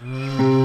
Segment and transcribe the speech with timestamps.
[0.00, 0.57] Mm.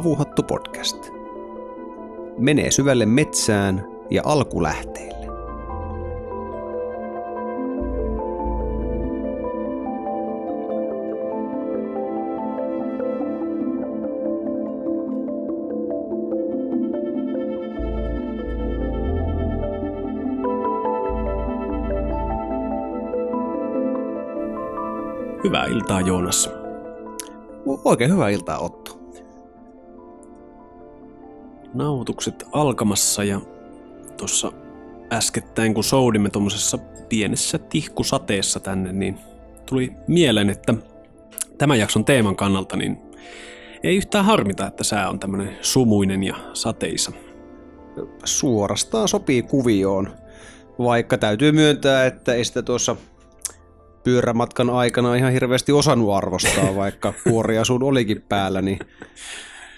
[0.00, 1.10] Havuhattu podcast.
[2.38, 5.26] Menee syvälle metsään ja alkulähteille.
[25.44, 26.50] Hyvää iltaa Joonas.
[27.84, 28.99] Oikein hyvää iltaa Otto.
[31.74, 33.40] Nauhoitukset alkamassa ja
[34.16, 34.52] tuossa
[35.12, 39.18] äskettäin kun soudimme tuommoisessa pienessä tihkusateessa tänne, niin
[39.66, 40.74] tuli mieleen, että
[41.58, 42.98] tämän jakson teeman kannalta niin
[43.82, 47.12] ei yhtään harmita, että sää on tämmöinen sumuinen ja sateisa.
[48.24, 50.14] Suorastaan sopii kuvioon,
[50.78, 52.96] vaikka täytyy myöntää, että ei sitä tuossa
[54.04, 58.78] pyörämatkan aikana ihan hirveästi osannut arvostaa, vaikka kuoriasun olikin päällä, niin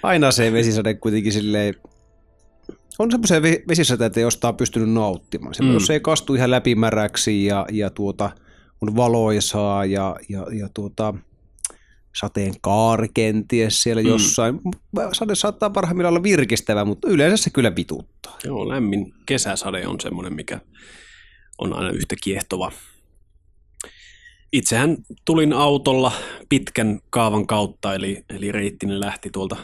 [0.03, 1.75] aina se vesisade kuitenkin silleen,
[2.99, 5.55] on semmoisia ve- vesisateita, josta on pystynyt nauttimaan.
[5.55, 5.73] Se, Mm.
[5.73, 8.31] Jos ei kastu ihan läpimäräksi ja, ja tuota,
[8.83, 11.15] on valoisaa ja, ja, ja tuota,
[12.21, 14.09] sateen kaari kenties siellä Mm.
[14.09, 14.61] jossain.
[15.13, 18.39] Sade saattaa parhaimmillaan olla virkistävä, mutta yleensä se kyllä vituttaa.
[18.45, 20.61] Joo, lämmin kesäsade on semmoinen, mikä
[21.59, 22.73] on aina yhtä kiehtova.
[24.53, 26.13] Itsehän tulin autolla
[26.49, 29.57] pitkän kaavan kautta, eli, eli reittini lähti tuolta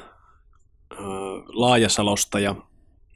[1.47, 2.55] Laajasalosta ja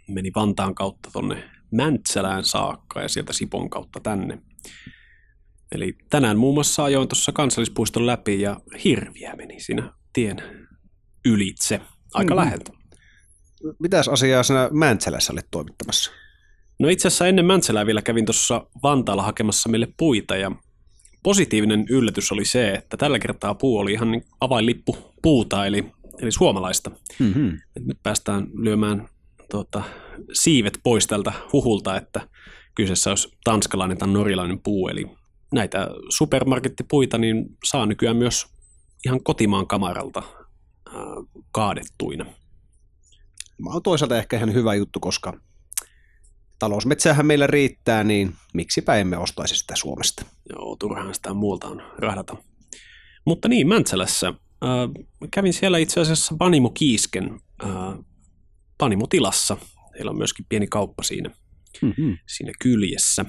[0.08, 4.38] meni Vantaan kautta tonne Mäntsälään saakka ja sieltä Sipon kautta tänne.
[5.72, 10.42] Eli tänään muun muassa ajoin tuossa kansallispuiston läpi ja hirviä meni siinä tien
[11.24, 11.80] ylitse
[12.14, 12.40] aika Mm.
[12.40, 12.72] läheltä.
[13.78, 16.10] Mitäs asiaa sinä Mäntsälässä olet toimittamassa?
[16.78, 20.52] No itse asiassa ennen Mäntsälää vielä kävin tuossa Vantaalla hakemassa meille puita ja
[21.22, 26.32] positiivinen yllätys oli se, että tällä kertaa puu oli ihan niin avainlippu puuta, eli, eli
[26.32, 26.90] suomalaista.
[27.18, 27.58] Mm-hmm.
[27.80, 29.08] Nyt päästään lyömään
[29.50, 29.82] tuota,
[30.32, 32.28] siivet pois tältä huhulta, että
[32.74, 35.06] kyseessä olisi tanskalainen tai norjalainen puu, eli
[35.52, 38.46] näitä supermarkettipuita niin saa nykyään myös
[39.06, 40.22] ihan kotimaan kamaralta
[41.52, 42.24] kaadettuina.
[43.58, 45.32] Mä on toisaalta ehkä ihan hyvä juttu, koska
[46.58, 50.24] talousmetsähän meillä riittää, niin miksipä emme ostaisi sitä Suomesta.
[50.50, 52.36] Joo, turhaan sitä muualta on rahdata.
[53.26, 54.34] Mutta niin, Mäntsälässä.
[54.64, 57.70] Äh, kävin siellä itse asiassa Panimo Kiisken äh,
[58.78, 59.56] Panimo-tilassa.
[59.94, 61.30] Heillä on myöskin pieni kauppa siinä,
[61.82, 62.18] Mm-hmm.
[62.26, 63.24] siinä kyljessä.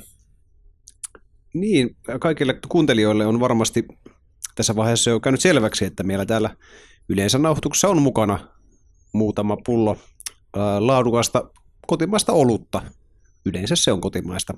[1.53, 3.85] Niin, kaikille kuuntelijoille on varmasti
[4.55, 6.55] tässä vaiheessa jo käynyt selväksi, että meillä täällä
[7.09, 8.47] yleensä nauhoituksessa on mukana
[9.13, 9.97] muutama pullo
[10.57, 11.49] ää, laadukasta
[11.87, 12.81] kotimaista olutta.
[13.45, 14.53] Yleensä se on kotimaista.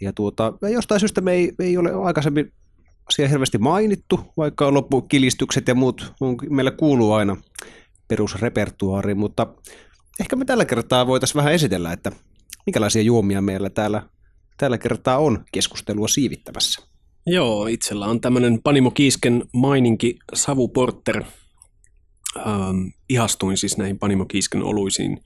[0.00, 2.52] Ja tuota, jostain syystä me ei, me ei ole aikaisemmin
[3.08, 7.36] asia hirveästi mainittu, vaikka loppukilistykset ja muut on, meillä kuuluu aina
[8.08, 9.46] perusrepertuaariin, mutta
[10.20, 12.12] ehkä me tällä kertaa voitaisiin vähän esitellä, että
[12.66, 14.02] minkälaisia juomia meillä täällä
[14.56, 16.82] tällä kertaa on keskustelua siivittämässä.
[17.26, 21.24] Joo, itsellä on tämmöinen Panimo Kiisken maininki Savu Porter.
[22.36, 25.20] Ähm, ihastuin siis näihin Panimo Kiisken oluisiin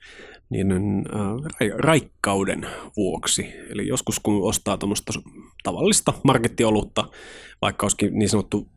[0.49, 2.67] niiden äh, ra- raikkauden
[2.97, 3.45] vuoksi.
[3.69, 5.13] Eli joskus kun ostaa tuommoista
[5.63, 7.05] tavallista markettiolutta,
[7.61, 8.67] vaikka olisikin niin sanottu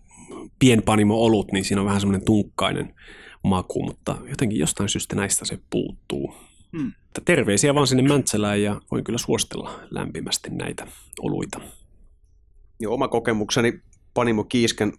[0.58, 2.94] pienpanimo-olut, niin siinä on vähän semmoinen tunkkainen
[3.44, 6.34] maku, mutta jotenkin jostain syystä näistä se puuttuu.
[6.76, 6.92] Hmm.
[7.24, 10.86] Terveisiä vaan sinne Mäntsälään ja voin kyllä suositella lämpimästi näitä
[11.20, 11.60] oluita.
[12.80, 13.80] Ja oma kokemukseni
[14.14, 14.92] Panimo Kiisken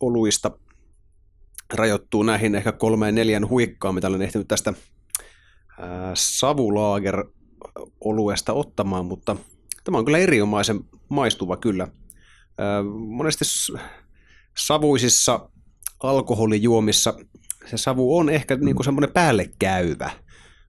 [0.00, 0.50] oluista
[1.74, 4.74] rajoittuu näihin ehkä kolmeen neljän huikkaan, mitä olen ehtinyt tästä
[5.78, 7.24] ää, savulaager
[8.00, 9.36] oluesta ottamaan, mutta
[9.84, 11.88] tämä on kyllä erinomaisen maistuva kyllä.
[12.58, 13.44] Ää, monesti
[14.66, 15.48] savuisissa
[16.02, 17.14] alkoholijuomissa
[17.66, 20.10] se savu on ehkä niin kuin semmoinen päällekkäyvä.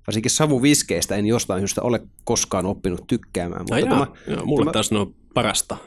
[0.07, 3.61] Varsinkin savuviskeistä en jostain syystä ole koskaan oppinut tykkäämään.
[3.61, 5.77] Mutta tämä, jaa, joo, mulle tämä- taas ne on parasta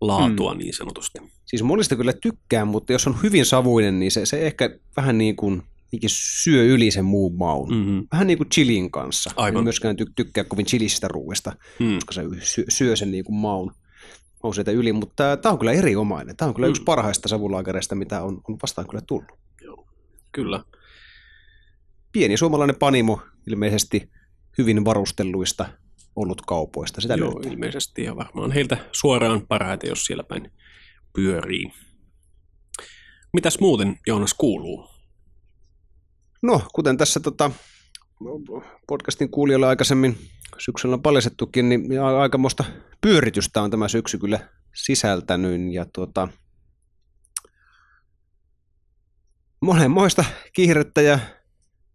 [0.00, 1.18] laatua niin sanotusti.
[1.44, 5.36] Siis monista kyllä tykkään, mutta jos on hyvin savuinen, niin se, se ehkä vähän niin
[5.36, 5.62] kuin
[6.06, 7.74] syö yli sen muun maun.
[7.74, 8.06] Mm-hmm.
[8.12, 9.30] Vähän niin kuin chilin kanssa.
[9.36, 9.58] Aivan.
[9.60, 11.94] En myöskään ty- tykkää kovin chilisistä ruuista, Mm.
[11.94, 13.72] koska se syö, syö sen niin kuin maun,
[14.54, 14.92] sieltä yli.
[14.92, 16.36] Mutta tämä on kyllä erinomainen.
[16.36, 16.70] Tämä on kyllä Mm.
[16.70, 19.38] yksi parhaista savulaakereista, mitä on, on vastaan kyllä tullut.
[20.32, 20.64] Kyllä.
[22.12, 24.10] Pieni suomalainen panimo, ilmeisesti
[24.58, 25.68] hyvin varustelluista
[26.16, 27.00] ollut kaupoista.
[27.00, 27.52] Sitä Joo, löytyy.
[27.52, 30.50] ilmeisesti ja varmaan heiltä suoraan parhaiten, jos siellä päin
[31.14, 31.72] pyörii.
[33.32, 34.88] Mitäs muuten, Joonas, kuuluu?
[36.46, 37.50] No, kuten tässä tota,
[38.88, 40.18] podcastin kuulijoille aikaisemmin
[40.58, 42.64] syksyllä on paljastettukin, niin aikamoista
[43.00, 45.72] pyöritystä on tämä syksy kyllä sisältänyt.
[45.72, 46.28] Ja tuota,
[49.60, 51.18] monenmoista kiirettä ja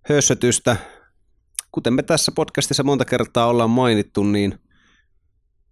[0.10, 0.78] hössötystä.
[1.72, 4.60] Kuten me tässä podcastissa monta kertaa ollaan mainittu, niin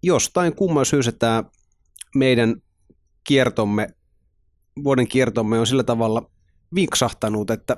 [0.02, 1.44] jostain kumman syystä tämä
[2.14, 2.62] meidän
[3.24, 3.88] kiertomme,
[4.84, 6.30] vuoden kiertomme on sillä tavalla
[6.74, 7.76] vinksahtanut, että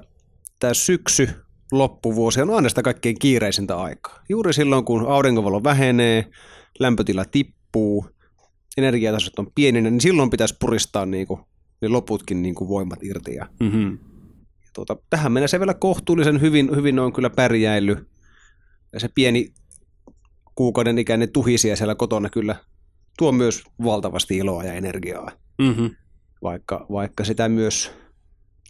[0.63, 1.29] tämä syksy,
[1.73, 4.21] loppuvuosi on aina sitä kaikkein kiireisintä aikaa.
[4.29, 6.31] Juuri silloin, kun aurinkovalo vähenee,
[6.79, 8.07] lämpötila tippuu,
[8.77, 11.41] energiatasot on pienenä, niin silloin pitäisi puristaa niin kuin,
[11.83, 13.35] ne loputkin niin kuin voimat irti.
[13.35, 13.99] Ja, Mm-hmm.
[14.75, 17.99] tuota, tähän mennessä vielä kohtuullisen hyvin, hyvin on kyllä pärjäillyt.
[18.93, 19.53] Ja se pieni
[20.55, 22.57] kuukauden ikäinen tuhisia siellä kotona kyllä
[23.19, 25.91] tuo myös valtavasti iloa ja energiaa Mm-hmm.
[26.43, 27.93] vaikka, vaikka sitä myös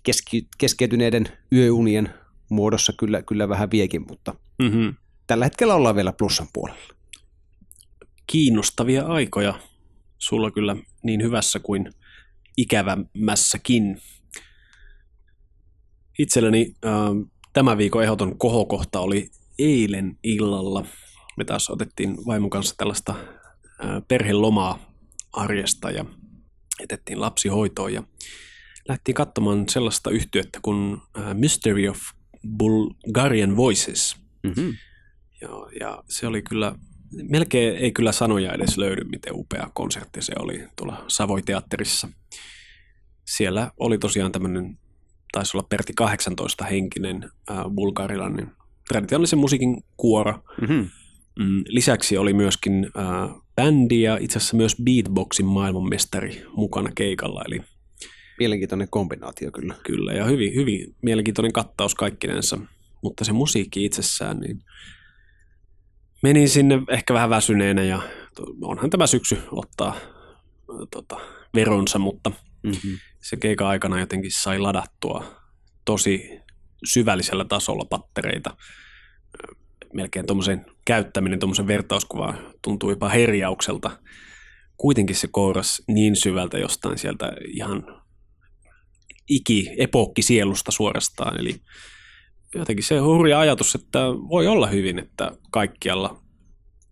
[0.02, 2.14] keski, keskeytyneiden yöunien
[2.48, 4.94] muodossa kyllä, kyllä vähän viekin, mutta Mm-hmm.
[5.26, 6.94] tällä hetkellä ollaan vielä plussan puolella.
[8.26, 9.60] Kiinnostavia aikoja
[10.18, 11.92] sulla kyllä niin hyvässä kuin
[12.56, 14.00] ikävämmässäkin.
[16.18, 16.92] Itselleni äh,
[17.52, 20.86] tämän viikon ehdoton kohokohta oli eilen illalla.
[21.36, 24.78] Me taas otettiin vaimon kanssa tällaista äh, perhelomaa
[25.32, 26.04] arjesta ja
[26.80, 28.02] etettiin lapsihoitoon ja
[28.88, 31.98] lähtiin katsomaan sellaista yhtiötä kuin äh, Mystery of
[32.58, 34.16] Bulgarian Voices.
[34.42, 34.76] Mm-hmm.
[35.40, 35.48] Ja,
[35.80, 36.74] ja se oli kyllä,
[37.12, 42.08] melkein ei kyllä sanoja edes löydy, miten upea konsertti se oli tuolla Savoiteatterissa.
[43.24, 44.78] Siellä oli tosiaan tämmöinen,
[45.32, 48.52] taisi olla Perti 18 henkinen äh, bulgarilainen
[48.88, 50.32] traditionaalisen musiikin kuoro.
[50.60, 50.88] Mm-hmm.
[51.38, 57.60] Mm, lisäksi oli myöskin äh, bändi ja itse asiassa myös beatboxin maailmanmestari mukana keikalla, eli
[58.42, 59.74] Mielenkiintoinen kombinaatio kyllä.
[59.82, 62.58] Kyllä, ja hyvin, hyvin mielenkiintoinen kattaus kaikkinensa.
[63.02, 64.58] Mutta se musiikki itsessään, niin
[66.22, 68.02] menin sinne ehkä vähän väsyneenä, ja
[68.62, 69.96] onhan tämä syksy ottaa
[70.90, 71.16] tota,
[71.54, 72.98] veronsa, mutta Mm-hmm.
[73.20, 75.24] se keikan aikana jotenkin sai ladattua
[75.84, 76.40] tosi
[76.84, 78.56] syvällisellä tasolla pattereita.
[79.92, 83.90] Melkein tuommoisen käyttäminen, tuommoisen vertauskuvaan tuntuu jopa herjaukselta.
[84.76, 88.01] Kuitenkin se kouras niin syvältä jostain sieltä ihan
[89.28, 91.40] iki, epookki sielusta suorastaan.
[91.40, 91.56] Eli
[92.54, 93.98] jotenkin se hurja ajatus, että
[94.28, 96.22] voi olla hyvin, että kaikkialla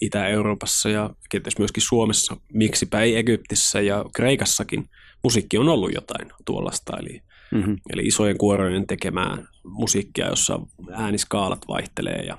[0.01, 4.89] Itä-Euroopassa ja kenties myöskin Suomessa, miksipä ei Egyptissä ja Kreikassakin,
[5.25, 6.97] musiikki on ollut jotain tuollaista.
[6.97, 7.77] Eli, Mm-hmm.
[7.93, 10.61] eli isojen kuorojen tekemää musiikkia, jossa
[10.93, 12.39] ääniskaalat vaihtelee ja,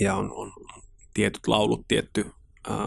[0.00, 0.52] ja on, on
[1.14, 2.30] tietyt laulut, tietty
[2.68, 2.86] ää,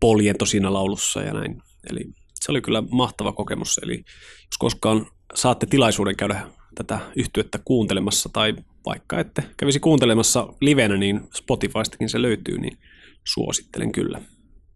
[0.00, 1.62] poljento siinä laulussa ja näin.
[1.90, 2.04] Eli
[2.34, 3.80] se oli kyllä mahtava kokemus.
[3.82, 8.54] Eli jos koskaan saatte tilaisuuden käydä tätä yhtyettä kuuntelemassa tai
[8.86, 12.78] vaikka ette kävisi kuuntelemassa livenä, niin Spotifystakin se löytyy, niin
[13.24, 14.20] suosittelen kyllä.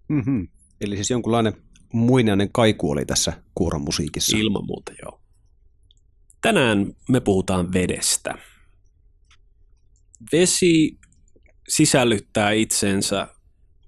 [0.08, 0.48] Mm-hmm.
[0.80, 1.52] Eli siis jonkunlainen
[1.92, 4.36] muinainen kaiku oli tässä kuuron musiikissa.
[4.36, 5.20] Ilman muuta, joo.
[6.42, 8.34] Tänään me puhutaan vedestä.
[10.32, 10.98] Vesi
[11.68, 13.28] sisällyttää itsensä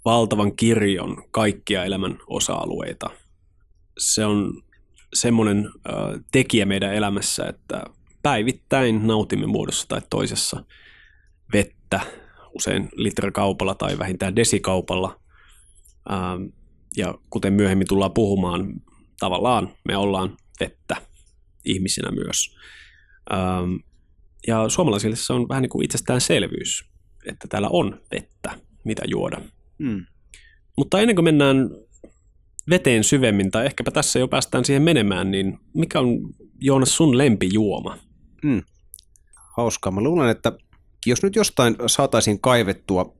[0.04, 3.10] valtavan kirjon kaikkia elämän osa-alueita.
[3.98, 4.62] Se on
[5.14, 5.70] semmoinen
[6.32, 7.82] tekijä meidän elämässä, että
[8.22, 10.64] päivittäin nautimme muodossa tai toisessa
[11.52, 12.00] vettä,
[12.54, 15.20] usein litrakaupalla tai vähintään desikaupalla.
[16.12, 16.42] Ähm,
[16.96, 18.72] ja kuten myöhemmin tullaan puhumaan,
[19.20, 20.96] tavallaan me ollaan vettä
[21.64, 22.56] ihmisinä myös.
[23.32, 23.74] Ähm,
[24.46, 26.84] ja suomalaisille se on vähän niin kuin itsestäänselvyys,
[27.26, 28.50] että täällä on vettä,
[28.84, 29.40] mitä juoda.
[29.78, 30.06] Mm.
[30.76, 31.70] Mutta ennen kuin mennään
[32.70, 36.18] veteen syvemmin, tai ehkäpä tässä jo päästään siihen menemään, niin mikä on
[36.60, 37.98] Joonas sun lempijuoma?
[39.56, 39.92] Hauskaa.
[39.92, 40.52] Mä luulen, että
[41.06, 43.14] jos nyt jostain saataisiin kaivettua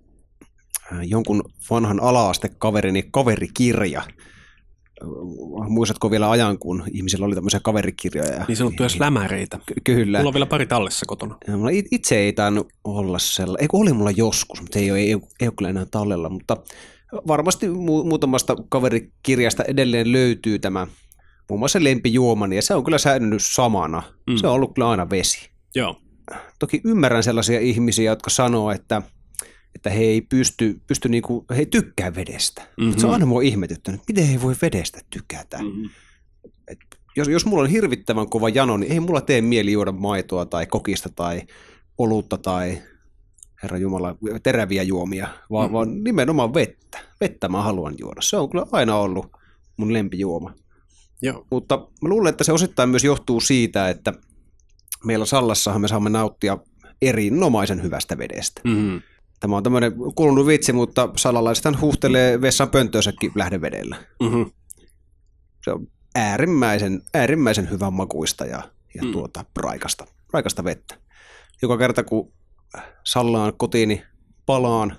[0.92, 8.32] äh, jonkun vanhan ala-astekaverini kaverikirja, äh, muistatko vielä ajan, kun ihmisillä oli tämmöisiä kaverikirjoja?
[8.32, 9.58] Ja, Niin sanottuja slämäreitä.
[9.66, 10.18] Ky- Kyllä.
[10.18, 11.36] Mulla on vielä pari tallessa kotona.
[11.46, 14.98] Ja mulla it- itse ei tainnut olla sellainen, eikö oli mulla joskus, mutta ei ole,
[14.98, 16.56] ei, ei ole kyllä enää tallella, mutta
[17.26, 20.86] varmasti mu- muutamasta kaverikirjasta edelleen löytyy tämä
[21.48, 24.02] muun muassa lempijuomani, ja se on kyllä säilynyt samana.
[24.26, 24.36] Mm.
[24.36, 25.50] Se on ollut kyllä aina vesi.
[25.74, 26.00] Joo.
[26.58, 29.02] Toki ymmärrän sellaisia ihmisiä, jotka sanoo, että,
[29.74, 32.62] että he ei pysty, pysty niinku, he ei tykkää vedestä.
[32.62, 32.84] Mm-hmm.
[32.84, 35.58] Mutta se on aina mua ihmetyttänyt, miten he voi vedestä tykätä.
[35.58, 35.90] Mm-hmm.
[36.68, 36.78] Et
[37.16, 40.66] jos, jos mulla on hirvittävän kova jano, niin ei mulla tee mieli juoda maitoa tai
[40.66, 41.42] kokista tai
[41.98, 42.78] olutta tai
[43.62, 45.74] herra Jumala, teräviä juomia, vaan, mm-hmm.
[45.74, 46.98] vaan nimenomaan vettä.
[47.20, 48.20] Vettä mä haluan juoda.
[48.22, 49.26] Se on kyllä aina ollut
[49.76, 50.54] mun lempijuoma.
[51.22, 51.46] Joo.
[51.50, 54.12] Mutta mä luulen, että se osittain myös johtuu siitä, että
[55.04, 56.58] meillä Sallassahan me saamme nauttia
[57.02, 58.60] erinomaisen hyvästä vedestä.
[58.64, 59.02] Mm-hmm.
[59.40, 63.96] Tämä on tämmöinen kulunut vitsi, mutta salalaisethan huuhtelee vessan pönttöösäkin lähdevedellä.
[64.22, 64.50] Mm-hmm.
[65.64, 68.62] Se on äärimmäisen, äärimmäisen hyvän makuista ja,
[68.94, 69.12] ja mm.
[69.12, 70.94] tuota, raikasta, raikasta vettä.
[71.62, 72.32] Joka kerta kun
[73.04, 74.02] Sallaan kotiini
[74.46, 74.96] palaan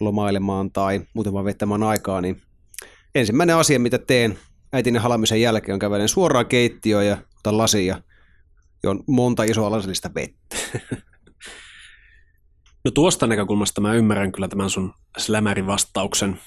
[0.00, 2.42] lomailemaan tai muuten vaan vettämään aikaa, niin
[3.14, 4.38] ensimmäinen asia, mitä teen
[4.72, 8.02] äitini halamisen jälkeen, on kävelen suoraan keittiöön ja otan lasia
[8.82, 10.56] ja on monta isoa lasillista vettä.
[12.84, 16.40] No tuosta näkökulmasta mä ymmärrän kyllä tämän sun slämärin vastauksen.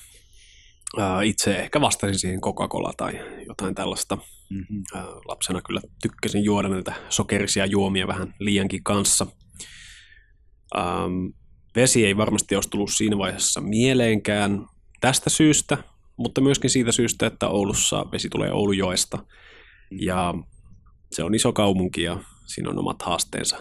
[1.23, 4.17] Itse ehkä vastasin siihen Coca-Cola tai jotain tällaista.
[4.49, 4.83] Mm-hmm.
[5.25, 9.27] Lapsena kyllä tykkäsin juoda näitä sokerisia juomia vähän liiankin kanssa.
[10.77, 11.27] Ähm,
[11.75, 14.65] vesi ei varmasti olisi tullut siinä vaiheessa mieleenkään
[15.01, 15.77] tästä syystä,
[16.17, 19.25] mutta myöskin siitä syystä, että Oulussa vesi tulee Oulujoesta.
[19.91, 20.33] Ja
[21.11, 23.57] se on iso kaupunki ja siinä on omat haasteensa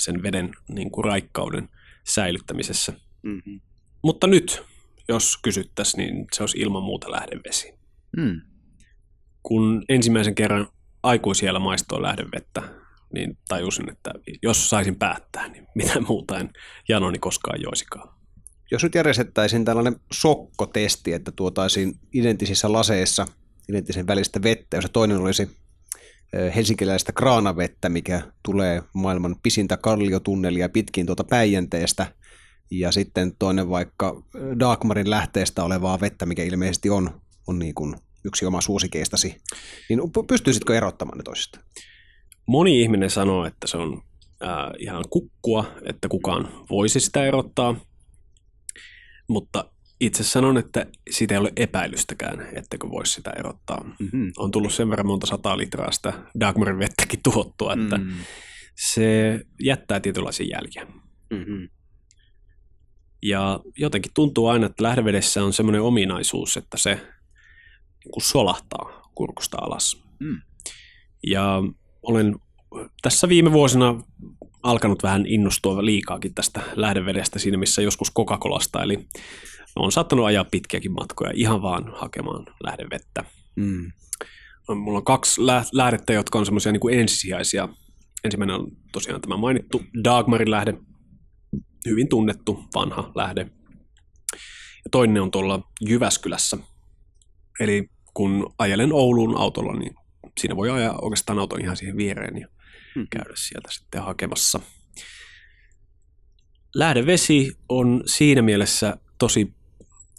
[0.00, 1.68] sen veden niin kuin raikkauden
[2.04, 2.92] säilyttämisessä.
[3.22, 3.60] Mm-hmm.
[4.02, 4.62] Mutta nyt,
[5.08, 7.74] jos kysyttäisiin, niin se olisi ilman muuta lähdevesi.
[8.16, 8.40] Mm.
[9.42, 10.68] Kun ensimmäisen kerran
[11.02, 12.62] aikuisiellä maistoi lähdevettä,
[13.14, 14.10] niin tajusin, että
[14.42, 16.50] jos saisin päättää, niin mitä muuta en
[16.88, 18.14] janoni koskaan joisikaan.
[18.70, 23.26] Jos nyt järjestettäisiin tällainen sokkotesti, että tuotaisiin identtisissä laseissa
[23.68, 25.56] identtisen välistä vettä, jos toinen olisi
[26.54, 32.06] helsinkiläistä kraanavettä, mikä tulee maailman pisintä kalliotunnelia pitkin tuota Päijänteestä,
[32.70, 34.22] ja sitten toinen vaikka
[34.58, 37.94] Dagmarin lähteestä olevaa vettä, mikä ilmeisesti on, on niin kuin
[38.24, 39.36] yksi oma suosikeistasi,
[39.88, 41.64] niin pystyisitkö erottamaan ne toisistaan?
[42.46, 44.02] Moni ihminen sanoo, että se on
[44.42, 47.76] äh, ihan kukkua, että kukaan voisi sitä erottaa,
[49.28, 49.70] mutta
[50.00, 53.84] itse sanon, että siitä ei ole epäilystäkään, ettekö voisi sitä erottaa.
[53.98, 54.32] Mm-hmm.
[54.36, 58.24] On tullut sen verran monta sataa litraa sitä Dagmarin vettäkin tuottua, että mm-hmm.
[58.74, 60.86] se jättää tietynlaisia jälkiä.
[61.30, 61.68] Mm-hmm.
[63.22, 66.94] Ja jotenkin tuntuu aina, että lähdevedessä on semmoinen ominaisuus, että se
[68.04, 70.02] niin solahtaa kurkusta alas.
[70.20, 70.40] Mm.
[71.26, 71.62] Ja
[72.04, 72.36] olen
[73.02, 74.02] tässä viime vuosina
[74.62, 79.06] alkanut vähän innostua liikaakin tästä lähdevedestä siinä, missä joskus Coca-Colasta, eli
[79.76, 83.24] on saattanut ajaa pitkiäkin matkoja ihan vaan hakemaan lähdevettä.
[83.56, 83.92] Mm.
[84.68, 85.40] Mulla on kaksi
[85.72, 87.68] lähdettä, jotka on semmoisia niin ensisijaisia.
[88.24, 90.74] Ensimmäinen on tosiaan tämä mainittu Dagmarin lähde,
[91.86, 93.40] hyvin tunnettu vanha lähde.
[94.84, 96.56] Ja toinen on tuolla Jyväskylässä.
[97.60, 99.94] Eli kun ajelen Ouluun autolla, niin
[100.40, 102.48] siinä voi ajaa oikeastaan auton ihan siihen viereen ja
[102.94, 103.06] hmm.
[103.10, 104.60] käydä sieltä sitten hakemassa.
[106.74, 109.52] Lähdevesi on siinä mielessä tosi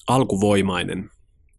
[0.07, 1.09] alkuvoimainen,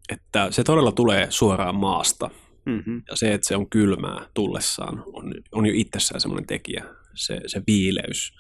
[0.09, 2.31] että se todella tulee suoraan maasta.
[2.67, 3.03] Mm-hmm.
[3.11, 6.85] Ja se, että se on kylmää tullessaan, on, on jo itsessään semmoinen tekijä,
[7.15, 8.33] se, se viileys.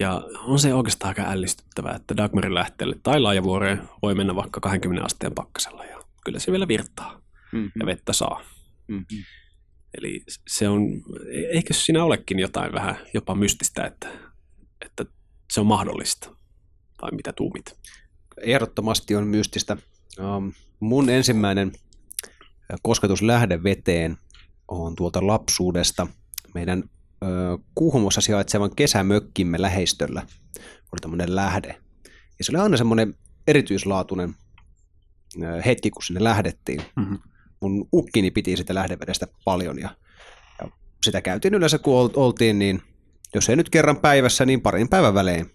[0.00, 5.04] Ja on se oikeastaan aika ällistyttävää, että Dagmarin lähteelle tai laajavuoreen voi mennä vaikka 20
[5.04, 7.70] asteen pakkasella ja kyllä se vielä virtaa mm-hmm.
[7.80, 8.42] ja vettä saa.
[8.88, 9.24] Mm-hmm.
[9.98, 10.82] Eli se on,
[11.52, 14.08] eikö siinä olekin jotain vähän jopa mystistä, että,
[14.84, 15.04] että
[15.52, 16.36] se on mahdollista?
[16.96, 17.78] Tai mitä tuumit?
[18.40, 19.76] Ehdottomasti on mystistä.
[20.20, 21.72] Um, mun ensimmäinen
[22.82, 24.16] kosketus lähdeveteen
[24.68, 26.06] on tuolta lapsuudesta.
[26.54, 30.20] Meidän uh, Kuhmossa sijaitsevan kesämökkimme läheistöllä
[30.92, 31.80] oli tämmöinen lähde.
[32.38, 33.14] Ja se oli aina semmoinen
[33.46, 34.28] erityislaatuinen
[35.36, 36.82] uh, hetki, kun sinne lähdettiin.
[36.96, 37.18] Mm-hmm
[37.60, 39.90] mun ukkini piti sitä lähdevedestä paljon ja,
[40.60, 40.68] ja
[41.04, 42.82] sitä käytiin yleensä kun oltiin, niin
[43.34, 45.50] jos ei nyt kerran päivässä, niin parin päivän välein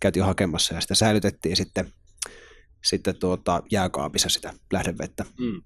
[0.00, 1.92] käytiin hakemassa ja sitä säilytettiin sitten,
[2.84, 5.24] sitten tuota, jääkaapissa sitä lähdevettä.
[5.38, 5.62] Mm.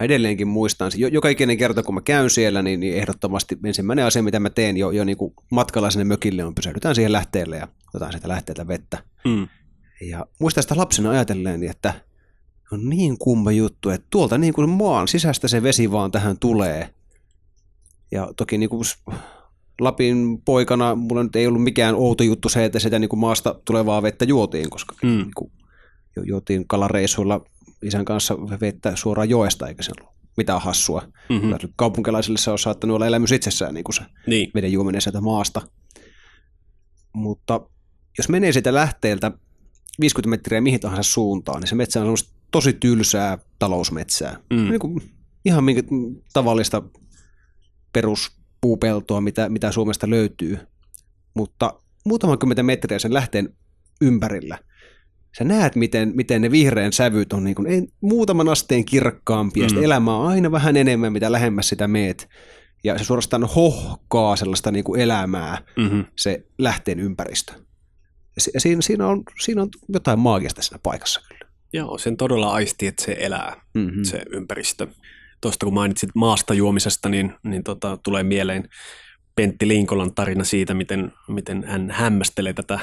[0.00, 4.40] Edelleenkin muistan, joka ikinen kerta kun mä käyn siellä, niin, niin ehdottomasti ensimmäinen asia, mitä
[4.40, 8.12] mä teen jo, jo niin kuin matkalla sinne mökille, on pysähdytään siihen lähteelle ja otetaan
[8.12, 9.02] sitä lähteeltä vettä.
[9.24, 9.48] Mm.
[10.00, 11.94] Ja muistan sitä lapsena ajatelleen, että
[12.72, 16.90] on niin kumma juttu, että tuolta niin kuin maan sisästä se vesi vaan tähän tulee.
[18.10, 18.84] Ja toki niin kuin
[19.80, 23.60] Lapin poikana mulla nyt ei ollut mikään outo juttu se, että sitä niin kuin maasta
[23.64, 25.08] tulevaa vettä juotiin, koska mm.
[25.08, 25.52] niin kuin
[26.24, 27.40] juotiin kalareissuilla
[27.82, 31.02] isän kanssa vettä suoraan joesta, eikä se ollut mitään hassua.
[31.28, 31.54] Mm-hmm.
[31.76, 34.50] Kaupunkilaisille se on saattanut olla elämys itsessään niin kuin se niin.
[34.54, 35.62] veden juominen sieltä maasta.
[37.12, 37.60] mutta
[38.18, 39.32] jos menee siitä lähteeltä
[40.00, 44.40] 50 metriä mihin tahansa suuntaan, niin se metsä on semmoista tosi tylsää talousmetsää.
[44.50, 44.68] Mm.
[44.68, 45.02] Niin kuin
[45.44, 45.82] ihan minkä
[46.32, 46.82] tavallista
[47.92, 50.58] peruspuupeltoa, mitä, mitä Suomesta löytyy.
[51.34, 53.54] Mutta muutaman kymmentä metriä sen lähteen
[54.00, 54.58] ympärillä,
[55.38, 59.82] sä näet, miten, miten ne vihreän sävyt on niin kuin, ei, muutaman asteen kirkkaampia, mm.
[59.82, 62.28] Elämä on aina vähän enemmän, mitä lähemmäs sitä meet.
[62.84, 66.04] Ja se suorastaan hohkaa sellaista niin kuin elämää, Mm-hmm.
[66.16, 67.52] se lähteen ympäristö.
[68.36, 71.20] Ja si- ja siinä, siinä, on, siinä on jotain maagista siinä paikassa.
[71.72, 73.96] Joo, sen todella aisti, että se elää, Mm-hmm.
[73.96, 74.04] mm.
[74.04, 74.86] se ympäristö.
[75.40, 78.68] Tuosta kun mainitsit maasta juomisesta, niin, niin tota, tulee mieleen
[79.36, 82.80] Pentti Linkolan tarina siitä, miten, miten hän hämmästelee tätä,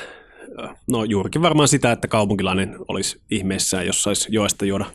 [0.60, 4.86] ö, no juurikin varmaan sitä, että kaupunkilainen olisi ihmeessään, jos saisi joesta juoda,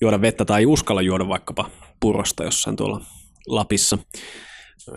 [0.00, 3.00] juoda vettä tai ei uskalla juoda vaikkapa purosta jossain tuolla
[3.46, 3.98] Lapissa.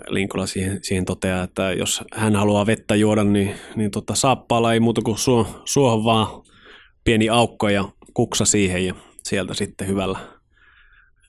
[0.08, 4.80] Linkola siihen, siihen toteaa, että jos hän haluaa vettä juoda, niin, niin tota, saappaalla ei
[4.80, 6.28] muuta kuin suo, suohon vaan
[7.04, 10.20] pieni aukko ja kuksa siihen ja sieltä sitten hyvällä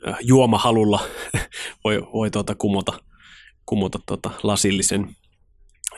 [0.08, 1.00] äh, juomahalulla
[1.84, 2.92] voi, voi tuota kumota,
[3.66, 5.08] kumota tuota lasillisen.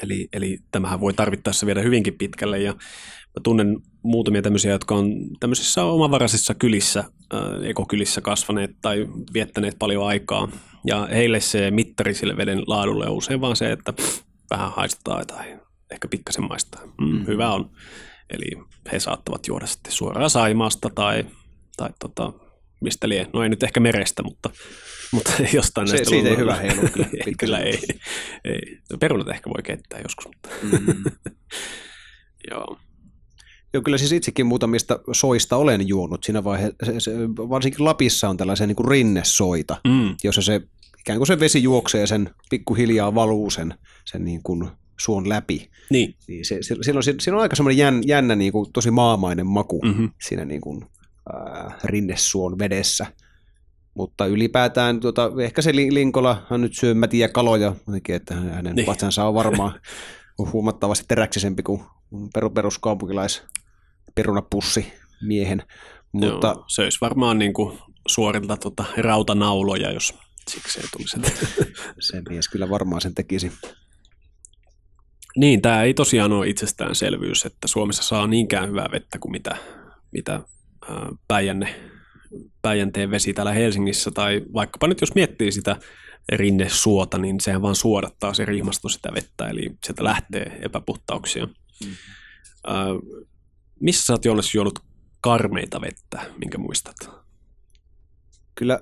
[0.03, 5.13] Eli, eli tämähän voi tarvittaessa viedä hyvinkin pitkälle ja mä tunnen muutamia tämmöisiä, jotka on
[5.41, 7.01] tämmöisissä omavaraisissa kylissä,
[7.35, 10.49] äh, ekokylissä kasvaneet tai viettäneet paljon aikaa.
[10.87, 15.27] Ja heille se mittari sille veden laadulle on usein vaan se, että pff, vähän haistetaan
[15.27, 15.59] tai
[15.91, 16.83] ehkä pikkasen maistaa.
[17.01, 17.71] Mm, hyvä on.
[18.33, 21.25] Eli he saattavat juoda sitten suoraan Saimaasta tai,
[21.77, 22.33] tai tota,
[22.81, 23.27] mistä lie.
[23.33, 24.51] No ei nyt ehkä merestä, mutta,
[25.13, 27.79] mutta jostain Se- näistä siitä ei hyvä heilu kyllä ei, kyllä ei,
[28.45, 28.79] ei.
[28.93, 31.05] No, Perunat ehkä voi keittää joskus, mutta Mm.
[32.51, 32.79] joo.
[33.75, 37.11] Joo, kyllä siis itsekin muutamista soista olen juonut siinä vaiheessa.
[37.37, 40.61] Varsinkin Lapissa on tällaisia niin kuin rinnesoita, Mm, jossa se
[41.01, 43.75] ikään kuin se vesi juoksee sen pikkuhiljaa valuu sen,
[44.05, 44.71] sen niin kuin
[45.05, 45.71] suon läpi.
[45.91, 48.91] niin, Niin se, se, siinä, on, siinä on aika semmoinen jän, jännä, niin kuin, tosi
[48.91, 50.05] maamainen maku Mhm.
[50.23, 50.85] siinä niin kuin,
[51.33, 53.07] ää, rinnesuon vedessä.
[53.95, 58.77] Mutta ylipäätään tuota, ehkä se Li- Linkola hän nyt syö mätiä kaloja, jotenkin, että hänen
[58.77, 58.87] Niin.
[58.87, 59.81] vatsansa on varmaan
[60.53, 61.81] huomattavasti teräksisempi kuin
[62.35, 63.43] peru- peruskaupunkilais
[64.15, 65.63] perunapussi miehen.
[66.13, 70.15] Mutta joo, se olisi varmaan niin kuin suorilta tota, rautanauloja, jos
[70.51, 71.17] siksi ei tulisi.
[72.11, 73.53] se mies kyllä varmaan sen tekisi.
[75.37, 79.57] Niin, tämä ei tosiaan ole itsestäänselvyys, että Suomessa saa niinkään hyvää vettä kuin mitä,
[80.13, 81.75] mitä ää, Päijänne,
[82.63, 85.77] Päijänteen vesi täällä Helsingissä, tai vaikkapa nyt jos miettii sitä
[86.33, 91.47] rinnesuota, niin sehän vaan suodattaa se rihmasto sitä vettä, eli sieltä lähtee epäpuhtauksia.
[91.47, 91.91] Mm.
[92.67, 92.87] Ää,
[93.81, 94.79] missä sä oot Joonas juonut
[95.21, 96.97] karmeita vettä, minkä muistat?
[98.55, 98.81] Kyllä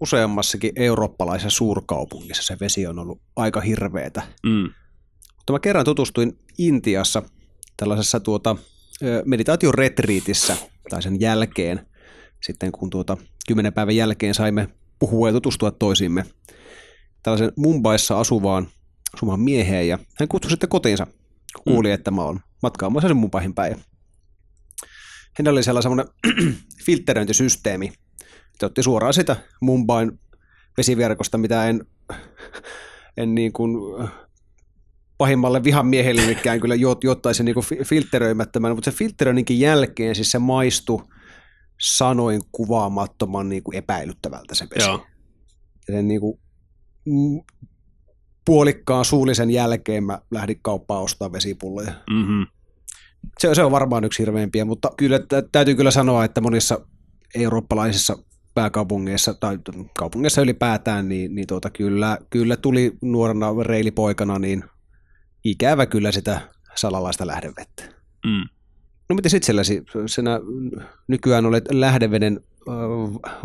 [0.00, 4.22] useammassakin eurooppalaisessa suurkaupungissa se vesi on ollut aika hirveetä.
[4.42, 4.70] Mm.
[5.42, 7.22] Mutta mä kerran tutustuin Intiassa
[7.76, 8.56] tällaisessa tuota,
[9.24, 10.56] meditaatioretriitissä
[10.90, 11.86] tai sen jälkeen,
[12.42, 16.24] sitten kun tuota, kymmenen päivän jälkeen saimme puhua ja tutustua toisiimme
[17.22, 18.68] tällaisen Mumbaissa asuvaan,
[19.14, 23.54] asuvaan mieheen ja hän kutsui sitten kotiinsa, kun kuuli, että mä oon matkaamassa sen Mumbaihin
[23.54, 23.76] päin.
[25.38, 26.06] Hänellä oli siellä semmoinen
[26.86, 27.92] filtteröintisysteemi,
[28.52, 30.20] että otti suoraan sitä Mumbain
[30.76, 31.86] vesiverkosta, mitä en,
[33.16, 33.76] en niin kuin
[35.22, 41.04] pahimmalle vihamiehellekään kyllä juot, juottaisi niin filtteröimättömän, mutta se filtteröinninkin jälkeen siis se maistui
[41.80, 44.88] sanoin kuvaamattoman niin kuin epäilyttävältä se vesi.
[44.88, 45.06] Joo.
[45.88, 46.38] Ja sen niin kuin,
[48.44, 51.92] puolikkaan suullisen jälkeen mä lähdin kauppaan ostaa vesipulloja.
[52.10, 52.46] Mm-hmm.
[53.38, 56.86] Se, se on varmaan yksi hirveimpiä, mutta kyllä tä- täytyy kyllä sanoa, että monissa
[57.34, 58.18] eurooppalaisissa
[58.54, 59.58] pääkaupungeissa tai
[59.98, 64.64] kaupungeissa ylipäätään, niin, niin tuota, kyllä, kyllä tuli nuorena reilipoikana niin
[65.44, 66.40] ikävä kyllä sitä
[66.74, 67.84] salalaista lähdevettä.
[68.26, 68.48] Mm.
[69.08, 70.40] No miten itselläsi, sinä
[71.08, 72.74] nykyään olet lähdeveden äh,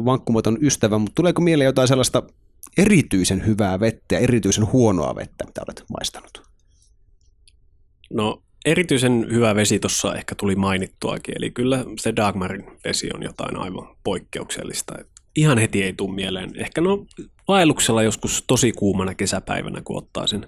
[0.06, 2.24] vankkumaton ystävä, mutta tuleeko mieleen jotain sellaista
[2.78, 6.42] erityisen hyvää vettä ja erityisen huonoa vettä, mitä olet maistanut?
[8.14, 13.58] No erityisen hyvä vesi tuossa ehkä tuli mainittuakin, eli kyllä se Dagmarin vesi on jotain
[13.58, 14.94] aivan poikkeuksellista.
[15.36, 16.52] Ihan heti ei tule mieleen.
[16.56, 17.06] Ehkä no
[17.48, 20.48] vaelluksella joskus tosi kuumana kesäpäivänä, kun ottaa sen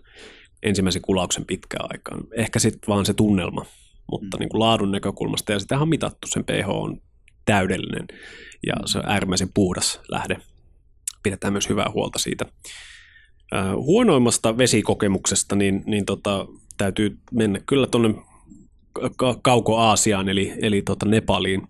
[0.64, 2.24] ensimmäisen kulauksen pitkään aikaan.
[2.36, 3.66] Ehkä sitten vaan se tunnelma,
[4.12, 7.02] mutta niin kuin laadun näkökulmasta, ja sitähän on mitattu, sen pH on
[7.46, 8.08] täydellinen,
[8.68, 10.38] ja se on äärimmäisen puhdas lähde.
[11.24, 12.46] Pidetään myös hyvää huolta siitä.
[13.56, 16.46] Äh, huonoimmasta vesikokemuksesta, niin, niin tota,
[16.78, 18.14] täytyy mennä kyllä tuonne
[19.18, 21.68] ka- kauko-Aasiaan, eli, eli tota Nepaliin.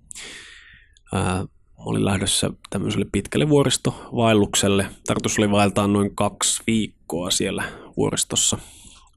[1.14, 1.46] Ää,
[1.78, 4.86] olin lähdössä tämmöiselle pitkälle vuoristovaellukselle.
[5.08, 7.64] Tarkoitus oli vaeltaa noin kaksi viikkoa siellä
[7.98, 8.58] vuoristossa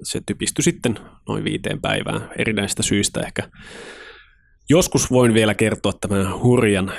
[0.02, 3.48] se typistyi sitten noin viiteen päivään erinäistä syistä ehkä.
[4.70, 6.92] Joskus voin vielä kertoa tämän hurjan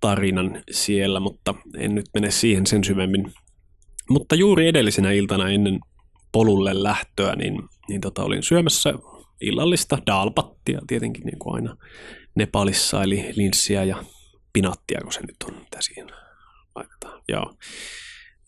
[0.00, 3.32] tarinan siellä, mutta en nyt mene siihen sen syvemmin.
[4.10, 5.78] Mutta juuri edellisenä iltana ennen
[6.32, 8.94] polulle lähtöä, niin, niin tota, olin syömässä
[9.40, 11.76] illallista dalpattia tietenkin niin kuin aina
[12.34, 14.04] Nepalissa, eli linssiä ja
[14.52, 16.08] pinattia, kun se nyt on, mitä siihen
[16.74, 17.22] laitetaan.
[17.28, 17.54] Joo.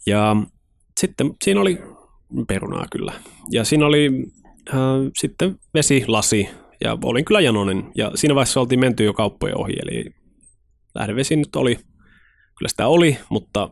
[0.07, 0.37] Ja
[1.01, 1.79] sitten siinä oli
[2.49, 3.12] perunaa kyllä.
[3.51, 4.11] Ja siinä oli
[4.68, 4.81] äh,
[5.18, 6.49] sitten vesilasi,
[6.85, 7.92] ja olin kyllä janonen.
[7.95, 10.05] Ja siinä vaiheessa oltiin menty jo kauppojen ohi, eli
[10.95, 11.75] lähdevesi nyt oli,
[12.59, 13.71] kyllä sitä oli, mutta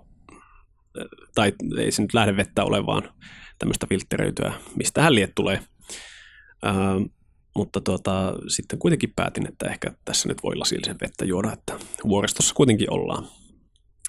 [1.34, 3.02] tai ei se nyt lähdevettä ole, vaan
[3.58, 5.60] tämmöistä filtteröityä, mistä hän liet tulee.
[6.66, 6.74] Äh,
[7.56, 12.54] mutta tuota, sitten kuitenkin päätin, että ehkä tässä nyt voi lasillisen vettä juoda, että vuoristossa
[12.54, 13.26] kuitenkin ollaan.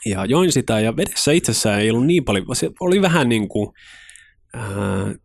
[0.06, 3.74] Ja join sitä, ja vedessä itsessään ei ollut niin paljon, se oli vähän niin kuin
[4.56, 4.64] äh,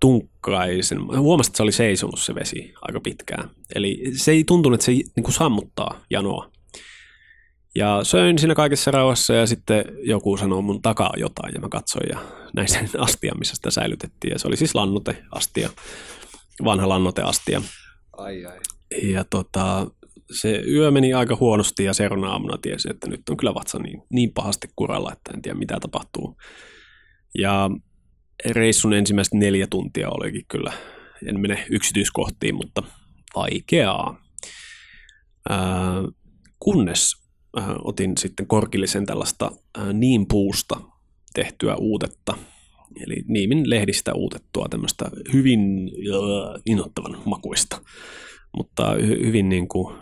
[0.01, 0.99] tunkkaisen.
[1.19, 3.51] Huomasin, että se oli seisonut se vesi aika pitkään.
[3.75, 6.51] Eli se ei tuntunut, että se niin kuin sammuttaa janoa.
[7.75, 12.09] Ja söin siinä kaikessa rauhassa ja sitten joku sanoi mun takaa jotain ja mä katsoin
[12.11, 12.19] ja
[12.55, 14.33] näin sen astian, missä sitä säilytettiin.
[14.33, 15.71] Ja se oli siis lannoteastia,
[16.65, 17.62] vanha lannoteastia.
[18.17, 18.59] Ai ai.
[19.03, 19.91] Ja tota,
[20.41, 24.03] se yö meni aika huonosti ja seuraavana aamuna tiesi, että nyt on kyllä vatsa niin,
[24.11, 26.37] niin pahasti kuralla, että en tiedä mitä tapahtuu.
[27.39, 27.71] Ja
[28.44, 30.72] reissun ensimmäiset neljä tuntia olikin kyllä,
[31.27, 32.83] en mene yksityiskohtiin, mutta
[33.37, 34.22] vaikeaa.
[35.49, 36.03] Ää,
[36.61, 37.12] kunnes
[37.57, 40.81] ää, otin sitten korkillisen tällaista ää, niin puusta
[41.35, 42.38] tehtyä uutetta,
[43.07, 47.83] eli niimin lehdistä uutettua tämmöistä hyvin ää, innoittavan makuista,
[48.57, 49.96] mutta hy- hyvin niin kuin,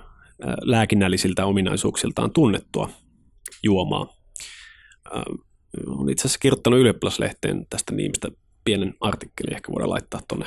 [0.46, 2.90] ää, lääkinnällisiltä ominaisuuksiltaan tunnettua
[3.62, 4.06] juomaa.
[5.14, 5.22] Ää,
[5.86, 8.28] olen itse asiassa kirjoittanut ylioppilaslehteen tästä niimistä
[8.64, 10.46] pienen artikkelin, ehkä voidaan laittaa tuonne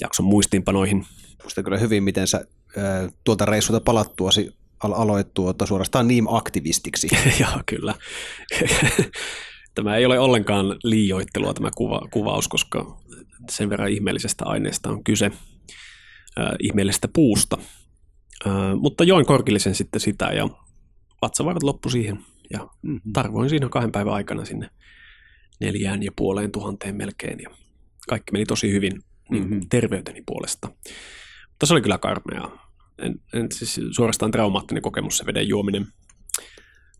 [0.00, 1.06] jakson muistiinpanoihin.
[1.42, 2.44] Muistan kyllä hyvin, miten sä
[2.76, 7.08] ää, tuolta reissulta palattuasi al- aloit tuota suorastaan Neem-aktivistiksi.
[7.40, 7.94] Joo, kyllä.
[9.74, 12.98] tämä ei ole ollenkaan liioittelua tämä kuva, kuvaus, koska
[13.50, 15.26] sen verran ihmeellisestä aineesta on kyse,
[16.40, 17.58] äh, ihmeellisestä puusta.
[18.46, 20.48] Äh, mutta join korkillisen sitten sitä ja
[21.22, 23.12] vatsavaivat loppu siihen ja Mm-hmm.
[23.12, 24.70] tarvoin siinä kahden päivän aikana sinne
[25.60, 27.50] neljään ja puoleen tuhanteen melkein ja
[28.08, 28.92] kaikki meni tosi hyvin
[29.30, 29.60] niin Mhm.
[29.70, 30.68] terveyteni puolesta.
[31.48, 32.70] Mutta se oli kyllä karmeaa.
[32.98, 35.86] En, en, siis suorastaan traumaattinen kokemus se veden juominen.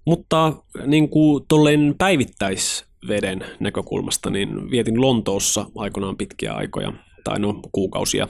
[0.06, 0.52] Mutta
[0.86, 6.92] niin kuin tolleen päivittäisveden näkökulmasta, niin vietin Lontoossa aikoinaan pitkiä aikoja,
[7.24, 8.28] tai no kuukausia.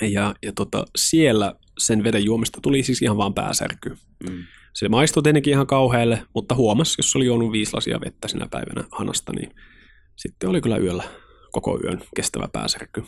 [0.00, 3.90] Ja, ja tota, siellä sen veden juomista tuli siis ihan vaan pääsärky.
[4.30, 4.36] Mm.
[4.74, 8.84] Se maistui tietenkin ihan kauhealle, mutta huomas, jos oli juonut viisi lasia vettä sinä päivänä
[8.92, 9.54] hanasta, niin
[10.16, 11.04] sitten oli kyllä yöllä
[11.52, 13.04] koko yön kestävä pääsärky.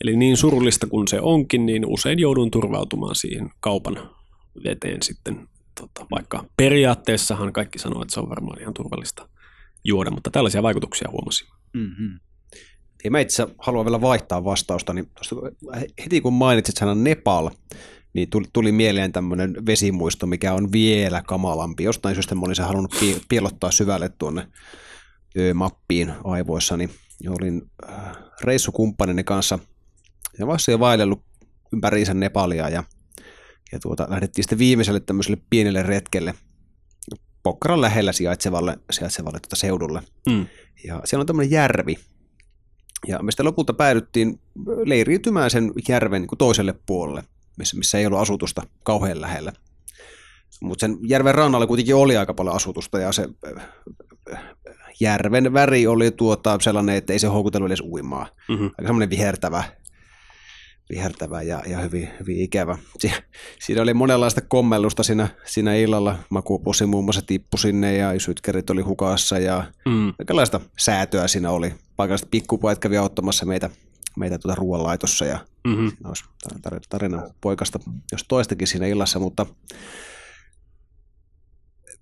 [0.00, 4.10] Eli niin surullista kuin se onkin, niin usein joudun turvautumaan siihen kaupan
[4.64, 5.48] veteen sitten,
[5.80, 9.28] tota, vaikka periaatteessahan kaikki sanoo, että se on varmaan ihan turvallista
[9.84, 11.48] juoda, mutta tällaisia vaikutuksia huomasin.
[11.72, 12.20] Mm-hmm.
[13.04, 15.10] Ja mä itse haluan vielä vaihtaa vastausta, niin
[16.04, 17.50] heti kun mainitsit sanan Nepal,
[18.14, 21.84] niin tuli, tuli mieleen tämmöinen vesimuisto, mikä on vielä kamalampi.
[21.84, 24.48] Jostain syystä mä olin sen halunnut pi- piilottaa syvälle tuonne
[25.38, 26.90] ö, mappiin aivoissani.
[27.22, 29.58] Ja olin äh, reissukumppanini kanssa
[30.38, 31.24] ja vasta jo vaellellut
[31.72, 32.84] ympäriinsä Nepalia ja,
[33.72, 36.34] ja tuota, lähdettiin sitten viimeiselle tämmöiselle pienelle retkelle
[37.44, 40.02] Pokkaran lähellä sijaitsevalle, sijaitsevalle tuota seudulle.
[40.28, 40.46] Mm.
[40.84, 41.96] Ja siellä on tämmöinen järvi.
[43.06, 44.40] Ja me sitten lopulta päädyttiin
[44.84, 47.24] leiriytymään sen järven niin kuin toiselle puolelle,
[47.58, 49.52] missä, missä ei ollut asutusta kauhean lähellä.
[50.60, 53.28] Mutta sen järven rannalla kuitenkin oli aika paljon asutusta ja se
[55.00, 58.26] järven väri oli tuota sellainen, että ei se houkutellut edes uimaa.
[58.48, 58.64] Mm-hmm.
[58.64, 59.64] Aika semmoinen vihertävä,
[60.90, 62.78] vihertävä ja, ja hyvin, hyvin ikävä.
[62.98, 63.12] Si-
[63.60, 66.18] siinä oli monenlaista kommellusta siinä, siinä illalla.
[66.30, 70.14] Makupussi muun muassa tippui sinne ja sytkerit oli hukassa ja Mm.
[70.18, 71.74] Kaikenlaista säätöä siinä oli.
[71.96, 73.70] Paikalliset pikkupojat kävi auttamassa meitä,
[74.16, 75.90] meitä tuota ruoanlaitossa ja Mm-hmm.
[76.04, 76.24] olisi
[76.68, 77.78] tar- tarina poikasta
[78.12, 79.46] jos toistakin siinä illassa, mutta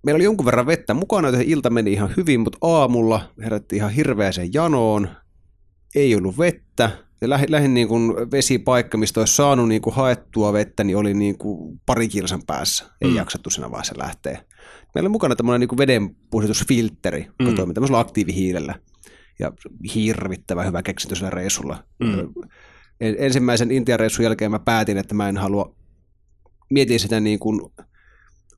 [0.06, 3.90] meillä oli jonkun verran vettä mukana, joten ilta meni ihan hyvin, mutta aamulla herättiin ihan
[3.90, 5.08] hirveäseen janoon,
[5.94, 10.52] ei ollut vettä, ja lähin, lähin niin kuin vesipaikka, mistä olisi saanut niin kuin haettua
[10.52, 12.84] vettä, niin oli niin kuin pari kilsan päässä.
[13.00, 13.16] Ei Mm.
[13.16, 14.44] jaksettu siinä vaiheessa lähteä.
[14.94, 17.48] Meillä oli mukana tämmöinen niin kuin vedenpuhdistusfiltteri, Mm.
[17.48, 17.54] mm.
[17.54, 18.74] toimii tämmöisellä aktiivihiilellä.
[19.38, 19.52] Ja
[19.94, 21.84] hirvittävän hyvä keksintö sillä reissulla.
[22.00, 22.20] Mm.
[23.00, 25.74] En- Ensimmäisen Intian reissun jälkeen mä päätin, että mä en halua,
[26.70, 27.60] mietin sitä niin kuin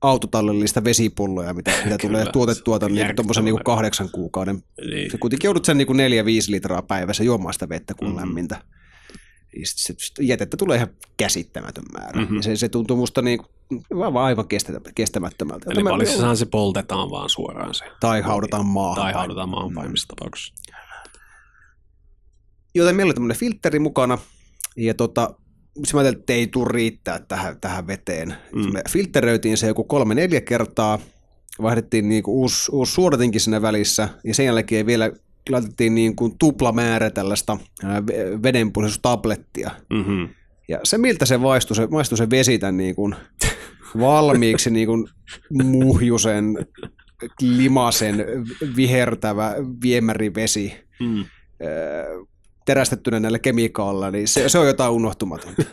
[0.00, 4.62] autotallillista vesipulloja, mitä, mitä tulee tuotettua niin tuommoisen niin kahdeksan kuukauden.
[4.90, 5.10] Niin.
[5.10, 8.14] Se kuitenkin joudut sen niin kuin neljä, viisi litraa päivässä juomaan sitä vettä, kun on
[8.14, 8.20] Mhm.
[8.20, 8.62] lämmintä.
[9.64, 12.22] Se, jätettä tulee ihan käsittämätön määrä.
[12.22, 12.36] Mhm.
[12.36, 13.40] Ja se, se tuntuu musta niin,
[14.02, 15.70] aivan, aivan kestä- kestämättömältä.
[15.70, 17.84] Eli valissahan se poltetaan vaan suoraan se.
[18.00, 19.04] tai haudataan maahan.
[19.04, 20.54] Tai haudataan maan pahimmissa tapauksissa.
[22.74, 24.18] Joten meillä oli tämmöinen filtteri mukana,
[24.76, 25.34] ja tota,
[25.84, 28.36] se mä ajattelin, että ei tule riittää tähän, tähän veteen.
[28.54, 28.62] Mm.
[28.66, 28.72] Mm.
[28.72, 30.98] Me filtteröitiin se joku kolme-neljä kertaa,
[31.62, 35.10] vaihdettiin niinku uusi, uusi suodatinkin sinne välissä, ja sen jälkeen vielä
[35.50, 37.58] laitettiin niin kuin tupla määrä tällaista
[38.42, 39.70] vedenpuhdistustablettia.
[39.90, 40.28] Mm-hmm.
[40.68, 43.14] Ja se, miltä se maistui, se, maistui se vesi tämän niin kuin
[43.98, 45.08] valmiiksi niin kuin
[45.62, 46.66] muhjusen,
[47.40, 48.24] limasen,
[48.76, 51.24] vihertävä viemärivesi Mm.
[52.64, 55.62] terästettynä näillä kemikaaleilla, niin se, se on jotain unohtumatonta.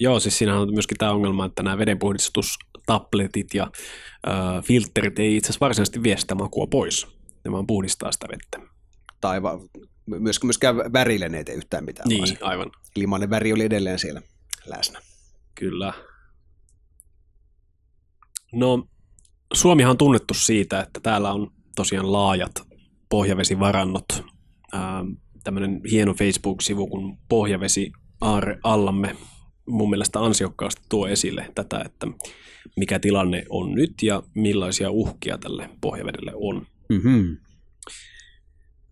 [0.00, 3.70] Joo, siis siinähän on myöskin tämä ongelma, että nämä vedenpuhdistustabletit ja
[4.28, 7.17] äh, filterit ei itse asiassa varsinaisesti vie sitä makua pois.
[7.44, 8.68] Ne vaan puhdistaa sitä vettä.
[9.20, 9.60] tai va,
[10.06, 12.70] myöskään, myöskään värille ne ei tee yhtään mitään, vaan Niin, se aivan.
[12.96, 14.22] limainen väri oli edelleen siellä
[14.66, 15.00] läsnä.
[15.54, 15.92] Kyllä.
[18.52, 18.88] No,
[19.54, 22.52] Suomihan on tunnettu siitä, että täällä on tosiaan laajat
[23.08, 24.04] pohjavesivarannot.
[24.74, 25.08] Ähm,
[25.44, 29.16] tämmöinen hieno Facebook-sivu kuin Pohjavesi Aare Allamme
[29.66, 32.06] mun mielestä ansiokkaasti tuo esille tätä, että
[32.76, 36.66] mikä tilanne on nyt ja millaisia uhkia tälle pohjavedelle on.
[36.88, 37.36] Mm-hmm.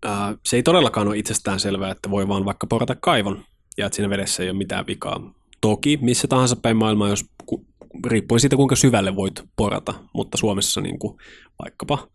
[0.05, 3.43] Ää, se ei todellakaan ole itsestään selvää, että voi vaan vaikka porata kaivon
[3.77, 5.33] ja että siinä vedessä ei ole mitään vikaa.
[5.61, 7.65] Toki missä tahansa päin maailmaa, jos ku,
[8.07, 11.17] riippuen siitä kuinka syvälle voit porata, mutta Suomessa niin kuin
[11.63, 12.07] vaikkapa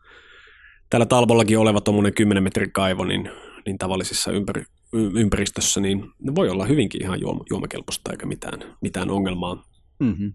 [0.90, 3.30] täällä Talbollakin oleva tuommoinen 10 metrin kaivo, niin,
[3.66, 9.10] niin tavallisessa ympäri, ympäristössä, niin ne voi olla hyvinkin ihan juoma, juomakelpoista eikä mitään, mitään
[9.10, 9.64] ongelmaa.
[10.00, 10.34] Mm-hmm.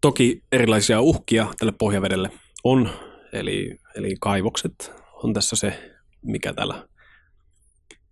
[0.00, 2.30] Toki erilaisia uhkia tälle pohjavedelle
[2.64, 2.90] on,
[3.32, 6.88] eli, eli kaivokset on tässä se, mikä täällä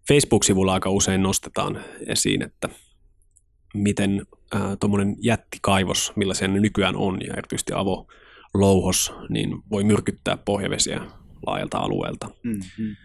[0.09, 2.68] Facebook-sivulla aika usein nostetaan esiin, että
[3.74, 4.27] miten
[4.81, 11.00] tuommoinen jättikaivos, millaisia ne nykyään on, ja erityisesti avolouhos, niin voi myrkyttää pohjavesiä
[11.46, 12.29] laajalta alueelta.
[12.42, 12.96] Mm-hmm.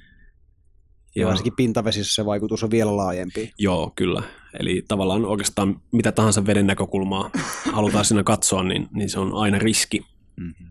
[1.16, 3.52] Ja varsinkin pintavesissä se vaikutus on vielä laajempi.
[3.58, 4.24] Joo, kyllä.
[4.60, 7.30] Eli tavallaan oikeastaan mitä tahansa veden näkökulmaa
[7.72, 10.06] halutaan siinä katsoa, niin, niin se on aina riski.
[10.36, 10.69] Mm-hmm.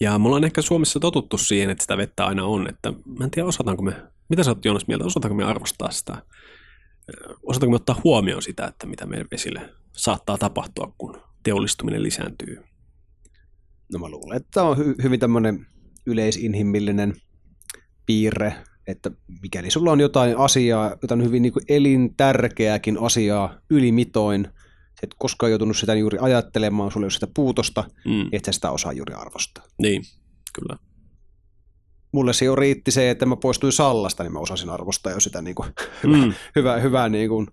[0.00, 2.68] Ja me ollaan ehkä Suomessa totuttu siihen, että sitä vettä aina on.
[2.68, 6.22] Että mä en tiedä, osataanko me, mitä sä oot Joonas mieltä, osataanko me arvostaa sitä?
[7.42, 12.62] Osataanko me ottaa huomioon sitä, että mitä meidän vesille saattaa tapahtua, kun teollistuminen lisääntyy?
[13.92, 15.66] No mä luulen, että tämä on hy- hyvin tämmöinen
[16.06, 17.14] yleisinhimillinen
[18.06, 18.54] piirre,
[18.86, 19.10] että
[19.42, 24.48] mikäli sulla on jotain asiaa, jotain hyvin niin kuin elintärkeääkin asiaa ylimitoin,
[25.00, 28.52] sä et koskaan joutunut sitä juuri ajattelemaan, sulla ei ole sitä puutosta, Mm, et sä
[28.52, 29.64] sitä osaa juuri arvostaa.
[29.78, 30.02] niin,
[30.52, 30.76] kyllä.
[32.12, 35.42] Mulle se jo riitti se, että mä poistuin Sallasta, niin mä osasin arvostaa jo sitä
[35.46, 35.68] niin kuin
[36.06, 37.46] Mm, hyvää, hyvää niin kuin,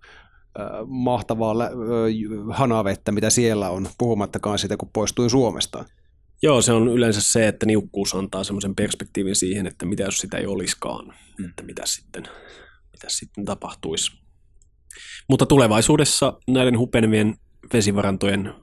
[0.88, 1.72] mahtavaa lä-
[2.54, 5.86] hanavettä, mitä siellä on, puhumattakaan siitä, kun poistuin Suomesta.
[6.42, 10.38] Joo, se on yleensä se, että niukkuus antaa semmoisen perspektiivin siihen, että mitä jos sitä
[10.38, 11.46] ei olisikaan, Mm.
[11.50, 12.24] että mitä sitten,
[12.92, 14.12] mitä sitten tapahtuisi.
[15.30, 17.36] Mutta tulevaisuudessa näiden hupenevien
[17.74, 18.54] vesivarantojen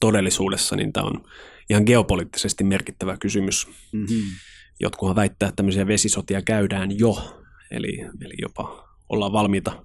[0.00, 1.24] todellisuudessa, niin tämä on
[1.70, 3.66] ihan geopoliittisesti merkittävä kysymys.
[3.92, 4.22] Mm-hmm.
[4.80, 7.38] Jotkuhan väittää, että tämmöisiä vesisotia käydään jo,
[7.70, 9.84] eli, eli jopa ollaan valmiita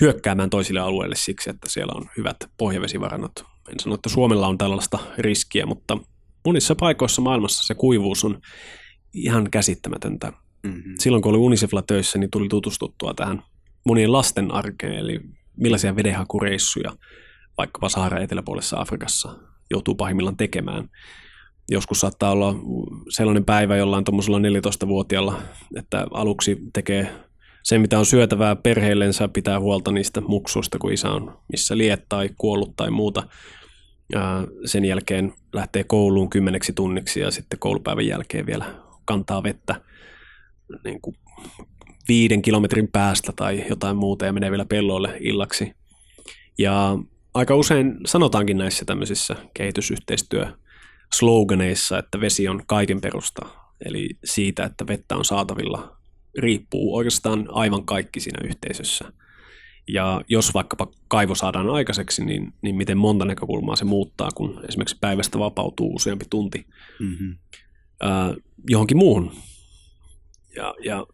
[0.00, 3.32] hyökkäämään toisille alueille siksi, että siellä on hyvät pohjavesivarannot.
[3.70, 5.98] En sano, että Suomella on tällaista riskiä, mutta
[6.44, 8.40] monissa paikoissa maailmassa se kuivuus on
[9.14, 10.32] ihan käsittämätöntä.
[10.62, 10.94] Mm-hmm.
[10.98, 13.42] Silloin kun oli Unicefilla töissä, niin tuli tutustuttua tähän
[13.88, 15.20] monien lasten arkeen, eli
[15.56, 16.92] millaisia vedenhakureissuja
[17.58, 19.38] vaikkapa Saharan eteläpuolessa Afrikassa
[19.70, 20.88] joutuu pahimmillaan tekemään.
[21.70, 22.54] Joskus saattaa olla
[23.08, 25.40] sellainen päivä jollain tuommoisella 14-vuotiaalla,
[25.76, 27.12] että aluksi tekee
[27.62, 32.30] sen, mitä on syötävää perheellensä, pitää huolta niistä muksuista, kun isä on missä liet tai
[32.38, 33.22] kuollut tai muuta.
[34.64, 38.64] Sen jälkeen lähtee kouluun kymmeneksi tunniksi ja sitten koulupäivän jälkeen vielä
[39.04, 39.80] kantaa vettä
[40.84, 41.16] niin kuin
[42.08, 45.72] viiden kilometrin päästä tai jotain muuta ja menee vielä pelloille illaksi.
[46.58, 46.98] Ja
[47.34, 53.46] aika usein sanotaankin näissä tämmöisissä kehitysyhteistyö-sloganeissa, että vesi on kaiken perusta.
[53.84, 55.96] Eli siitä, että vettä on saatavilla,
[56.38, 59.12] riippuu oikeastaan aivan kaikki siinä yhteisössä.
[59.88, 64.98] Ja jos vaikkapa kaivo saadaan aikaiseksi, niin, niin miten monta näkökulmaa se muuttaa, kun esimerkiksi
[65.00, 66.66] päivästä vapautuu useampi tunti
[67.00, 67.36] Mm-hmm.
[68.00, 68.34] ää,
[68.68, 69.32] johonkin muuhun.
[70.56, 71.06] Ja, ja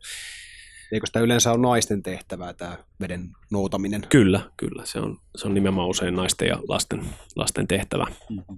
[0.92, 4.02] Eikö sitä yleensä ole naisten tehtävää, tämä veden noutaminen?
[4.08, 4.86] Kyllä, kyllä.
[4.86, 7.04] Se on, se on nimenomaan usein naisten ja lasten,
[7.36, 8.06] lasten tehtävä.
[8.30, 8.56] Mm-hmm.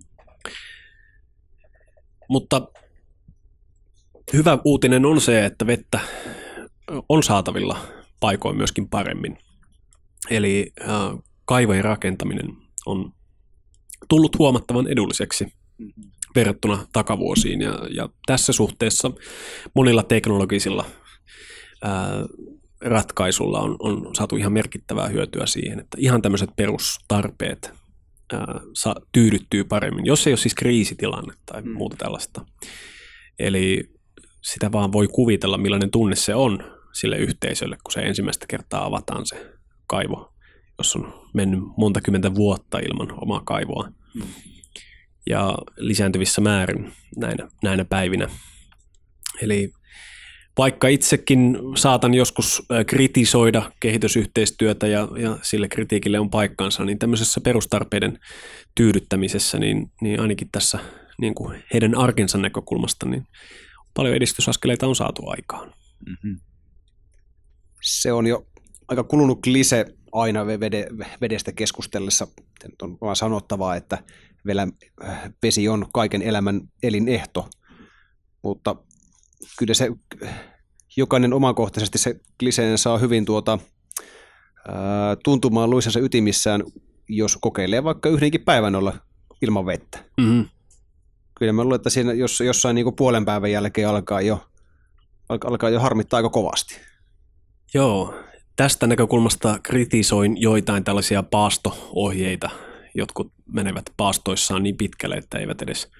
[2.28, 2.68] Mutta
[4.32, 6.00] hyvä uutinen on se, että vettä
[7.08, 7.78] on saatavilla
[8.20, 9.38] paikoin myöskin paremmin.
[10.30, 10.88] Eli äh,
[11.44, 13.12] kaivojen rakentaminen on
[14.08, 16.10] tullut huomattavan edulliseksi mm-hmm.
[16.34, 17.60] verrattuna takavuosiin.
[17.60, 19.10] Ja, ja tässä suhteessa
[19.74, 20.84] monilla teknologisilla
[21.82, 22.24] ää,
[22.80, 27.72] ratkaisulla on, on saatu ihan merkittävää hyötyä siihen, että ihan tämmöiset perustarpeet
[28.32, 31.70] ää, sa, tyydyttyy paremmin, jos ei ole siis kriisitilanne tai mm.
[31.70, 32.46] muuta tällaista.
[33.38, 33.90] Eli
[34.42, 36.58] sitä vaan voi kuvitella, millainen tunne se on
[36.92, 39.52] sille yhteisölle, kun se ensimmäistä kertaa avataan se
[39.86, 40.32] kaivo,
[40.78, 43.88] jos on mennyt monta kymmentä vuotta ilman omaa kaivoa.
[44.14, 44.22] Mm
[45.30, 48.28] ja lisääntyvissä määrin näinä, näinä päivinä.
[49.42, 49.72] Eli
[50.58, 58.18] vaikka itsekin saatan joskus kritisoida kehitysyhteistyötä ja, ja sille kritiikille on paikkansa, niin tämmöisessä perustarpeiden
[58.74, 60.78] tyydyttämisessä, niin, niin ainakin tässä
[61.20, 63.26] niin kuin heidän arkensa näkökulmasta, niin
[63.94, 65.74] paljon edistysaskeleita on saatu aikaan.
[66.06, 66.40] Mm-hmm.
[67.82, 68.46] Se on jo
[68.88, 70.46] aika kulunut klise aina
[71.20, 72.26] vedestä keskustellessa.
[72.82, 73.98] On vaan sanottavaa, että
[75.04, 77.48] äh, vesi on kaiken elämän elinehto,
[78.42, 78.76] mutta
[79.58, 79.90] kyllä se
[80.96, 83.58] jokainen omakohtaisesti se kliseen saa hyvin tuota,
[84.68, 86.64] ää, tuntumaan luisensa ytimissään,
[87.08, 88.92] jos kokeilee vaikka yhdenkin päivän olla
[89.42, 90.04] ilman vettä.
[90.16, 90.48] Mm-hmm.
[91.38, 94.46] Kyllä mä luulen, että siinä jos, jossain niin puolen päivän jälkeen alkaa jo,
[95.28, 96.80] alkaa jo harmittaa aika kovasti.
[97.74, 98.14] Joo,
[98.56, 102.50] tästä näkökulmasta kritisoin joitain tällaisia paasto-ohjeita,
[102.94, 105.90] jotkut menevät paastoissaan niin pitkälle, että eivät edes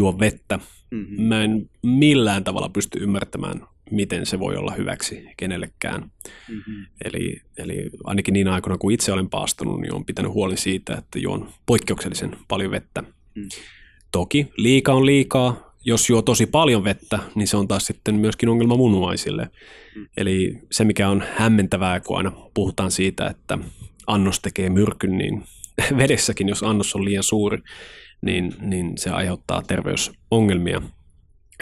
[0.00, 0.58] juo vettä.
[0.90, 1.22] Mm-hmm.
[1.22, 6.10] Mä en millään tavalla pysty ymmärtämään, miten se voi olla hyväksi kenellekään.
[6.48, 6.86] Mm-hmm.
[7.04, 11.18] Eli, eli ainakin niin aikoina, kun itse olen paastunut, niin olen pitänyt huolen siitä, että
[11.18, 13.02] juon poikkeuksellisen paljon vettä.
[13.34, 13.48] Mm.
[14.12, 15.70] Toki liika on liikaa.
[15.84, 19.50] Jos juo tosi paljon vettä, niin se on taas sitten myöskin ongelma munuaisille.
[19.96, 20.08] Mm.
[20.16, 23.58] Eli se, mikä on hämmentävää, kun aina puhutaan siitä, että
[24.06, 25.42] annos tekee myrkyn, niin
[25.98, 27.62] vedessäkin, jos annos on liian suuri,
[28.22, 30.82] niin, niin se aiheuttaa terveysongelmia.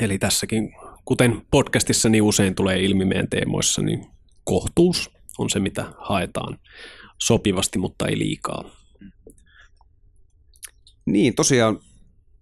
[0.00, 4.06] Eli tässäkin, kuten podcastissa niin usein tulee ilmi meidän teemoissa, niin
[4.44, 6.58] kohtuus on se, mitä haetaan
[7.18, 8.70] sopivasti, mutta ei liikaa.
[11.06, 11.80] Niin, tosiaan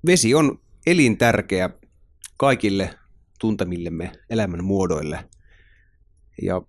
[0.07, 1.71] vesi on elintärkeä
[2.37, 2.99] kaikille
[3.41, 5.29] tuntemillemme elämän muodoille.
[6.43, 6.63] Ja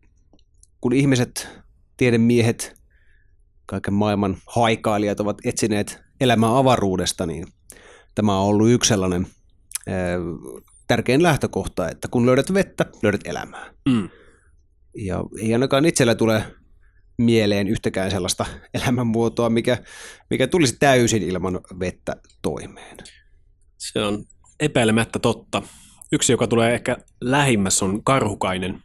[0.82, 1.50] kun ihmiset,
[1.98, 2.82] tiedemiehet,
[3.66, 7.48] kaiken maailman haikailijat ovat etsineet elämää avaruudesta, niin
[8.16, 9.28] tämä on ollut yksi sellainen
[10.88, 13.74] tärkein lähtökohta, että kun löydät vettä, löydät elämää.
[13.90, 14.10] Mm.
[14.96, 16.44] Ja ei ainakaan itsellä tule
[17.18, 19.78] mieleen yhtäkään sellaista elämänmuotoa, mikä,
[20.30, 22.98] mikä tulisi täysin ilman vettä toimeen.
[23.78, 24.24] Se on
[24.60, 25.62] epäilemättä totta.
[26.12, 28.84] Yksi, joka tulee ehkä lähimmässä, on karhukainen,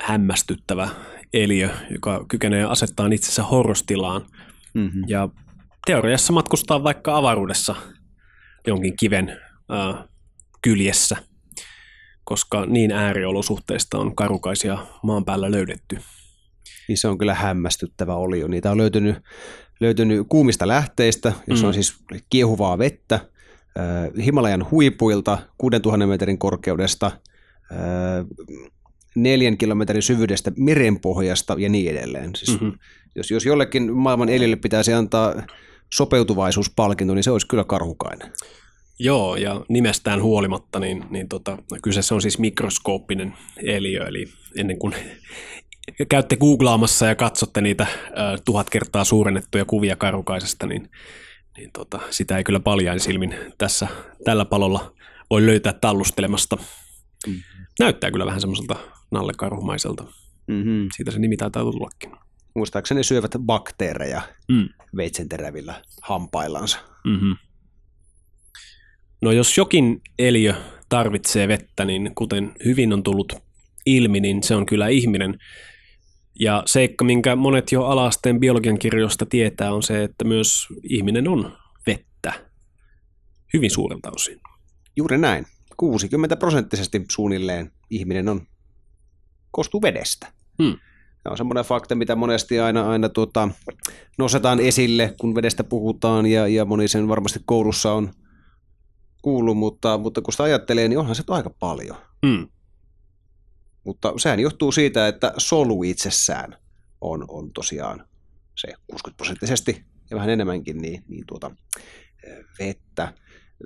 [0.00, 0.88] hämmästyttävä
[1.32, 4.26] eliö, joka kykenee asettaa itsensä horrostilaan.
[4.74, 5.04] Mm-hmm.
[5.06, 5.28] Ja
[5.86, 7.74] teoriassa matkustaa vaikka avaruudessa
[8.66, 9.40] jonkin kiven
[9.72, 10.04] äh,
[10.62, 11.16] kyljessä,
[12.24, 15.98] koska niin ääriolosuhteista on karukaisia maan päällä löydetty.
[16.88, 18.48] Niin se on kyllä hämmästyttävä olio.
[18.48, 19.16] Niitä on löytynyt,
[19.80, 21.68] löytynyt kuumista lähteistä, jossa mm.
[21.68, 21.96] on siis
[22.30, 28.26] kiehuvaa vettä, äh, Himalajan huipuilta 6000 metrin korkeudesta, äh,
[29.14, 32.30] neljän kilometrin syvyydestä merenpohjasta ja niin edelleen.
[32.36, 32.78] Siis mm-hmm.
[33.14, 35.34] jos, jos jollekin maailman elille pitäisi antaa
[35.94, 38.32] sopeutuvaisuuspalkinto, niin se olisi kyllä karhukainen.
[38.98, 44.94] Joo, ja nimestään huolimatta, niin, niin tota, kyseessä on siis mikroskooppinen eliö, eli ennen kuin
[46.10, 50.90] käytte googlaamassa ja katsotte niitä äh, tuhat kertaa suurennettuja kuvia karukaisesta, niin,
[51.56, 53.88] niin tota, sitä ei kyllä paljain silmin tässä
[54.24, 54.94] tällä palolla
[55.30, 56.56] voi löytää tallustelemasta.
[57.26, 57.34] Mm.
[57.80, 58.76] Näyttää kyllä vähän semmoiselta
[59.10, 60.04] nallekarhumaiselta.
[60.46, 60.88] Mm-hmm.
[60.96, 62.23] Siitä se nimi taitaa tullakin.
[62.54, 64.68] Muistaakseni syövät bakteereja mm.
[64.96, 66.78] veitsenterävillä hampaillansa.
[67.04, 67.36] Mm-hmm.
[69.22, 70.54] No jos jokin eliö
[70.88, 73.32] tarvitsee vettä, niin kuten hyvin on tullut
[73.86, 75.38] ilmi, niin se on kyllä ihminen.
[76.40, 81.58] Ja seikka, minkä monet jo alasteen biologian kirjoista tietää, on se, että myös ihminen on
[81.86, 82.32] vettä
[83.54, 84.40] hyvin suurelta osin.
[84.96, 85.46] Juuri näin.
[85.76, 88.46] 60 prosenttisesti suunnilleen ihminen on
[89.50, 90.32] koostuu vedestä.
[90.62, 90.78] Hmm.
[91.24, 93.48] Tämä on semmoinen fakta, mitä monesti aina, aina tuota,
[94.18, 98.12] nostetaan esille, kun vedestä puhutaan, ja, ja moni sen varmasti koulussa on
[99.22, 101.96] kuullut, mutta, mutta kun sitä ajattelee, niin onhan se aika paljon.
[102.26, 102.48] Hmm.
[103.84, 106.56] Mutta sehän johtuu siitä, että solu itsessään
[107.00, 108.08] on, on tosiaan
[108.54, 111.50] se 60 prosenttisesti ja vähän enemmänkin niin, niin tuota,
[112.58, 113.12] vettä.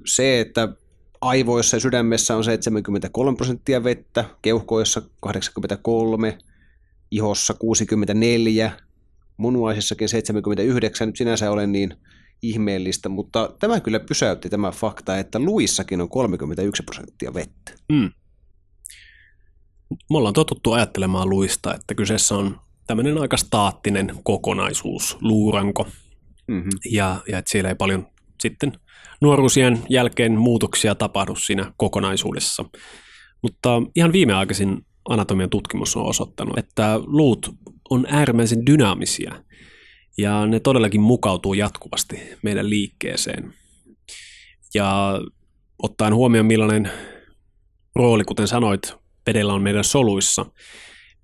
[0.06, 0.68] Se, että
[1.20, 6.38] aivoissa ja sydämessä on 73 prosenttia vettä, keuhkoissa 83,
[7.11, 8.72] ihossa 64,
[9.36, 11.94] munuaisissakin 79, nyt sinänsä olen niin
[12.42, 17.72] ihmeellistä, mutta tämä kyllä pysäytti tämä fakta, että luissakin on 31 prosenttia vettä.
[17.92, 18.11] Mm.
[20.11, 25.86] Me ollaan totuttu ajattelemaan luista, että kyseessä on tämmöinen aika staattinen kokonaisuus, luuranko,
[26.48, 26.70] mm-hmm.
[26.90, 28.06] ja, ja että siellä ei paljon
[28.40, 28.72] sitten
[29.20, 32.64] nuoruusien jälkeen muutoksia tapahdu siinä kokonaisuudessa.
[33.42, 37.54] Mutta ihan viimeaikaisin anatomian tutkimus on osoittanut, että luut
[37.90, 39.42] on äärimmäisen dynaamisia
[40.18, 43.54] ja ne todellakin mukautuu jatkuvasti meidän liikkeeseen.
[44.74, 45.20] Ja
[45.82, 46.90] ottaen huomioon millainen
[47.94, 48.94] rooli, kuten sanoit,
[49.26, 50.46] vedellä on meidän soluissa,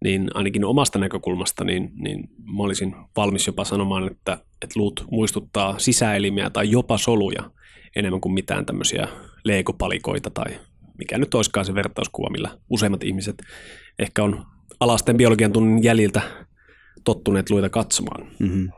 [0.05, 5.78] niin ainakin omasta näkökulmasta, niin, niin mä olisin valmis jopa sanomaan, että, että luut muistuttaa
[5.78, 7.51] sisäelimiä tai jopa soluja
[7.97, 9.09] enemmän kuin mitään tämmöisiä
[9.45, 10.47] leikopalikoita tai
[10.99, 13.43] mikä nyt olisikaan se vertauskuva, millä useimmat ihmiset
[13.99, 14.47] ehkä on
[14.81, 16.23] alasten biologian tunnin jäljiltä
[17.05, 18.27] tottuneet luita katsomaan.
[18.39, 18.71] Mm-hmm.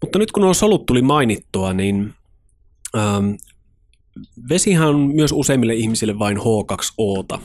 [0.00, 2.14] Mutta nyt kun nuo solut tuli mainittua, niin
[2.96, 3.30] ähm,
[4.48, 7.40] vesihän on myös useimmille ihmisille vain H2Ota.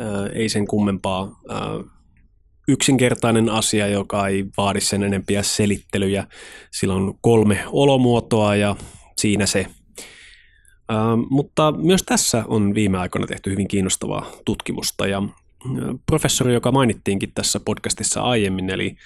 [0.00, 1.22] Äh, ei sen kummempaa.
[1.50, 2.00] Äh,
[2.68, 6.26] yksinkertainen asia, joka ei vaadi sen enempiä selittelyjä.
[6.70, 8.76] Sillä on kolme olomuotoa ja
[9.18, 9.66] siinä se.
[10.90, 15.72] Ähm, mutta myös tässä on viime aikoina tehty hyvin kiinnostavaa tutkimusta ja äh,
[16.06, 18.96] professori, joka mainittiinkin tässä podcastissa aiemmin, eli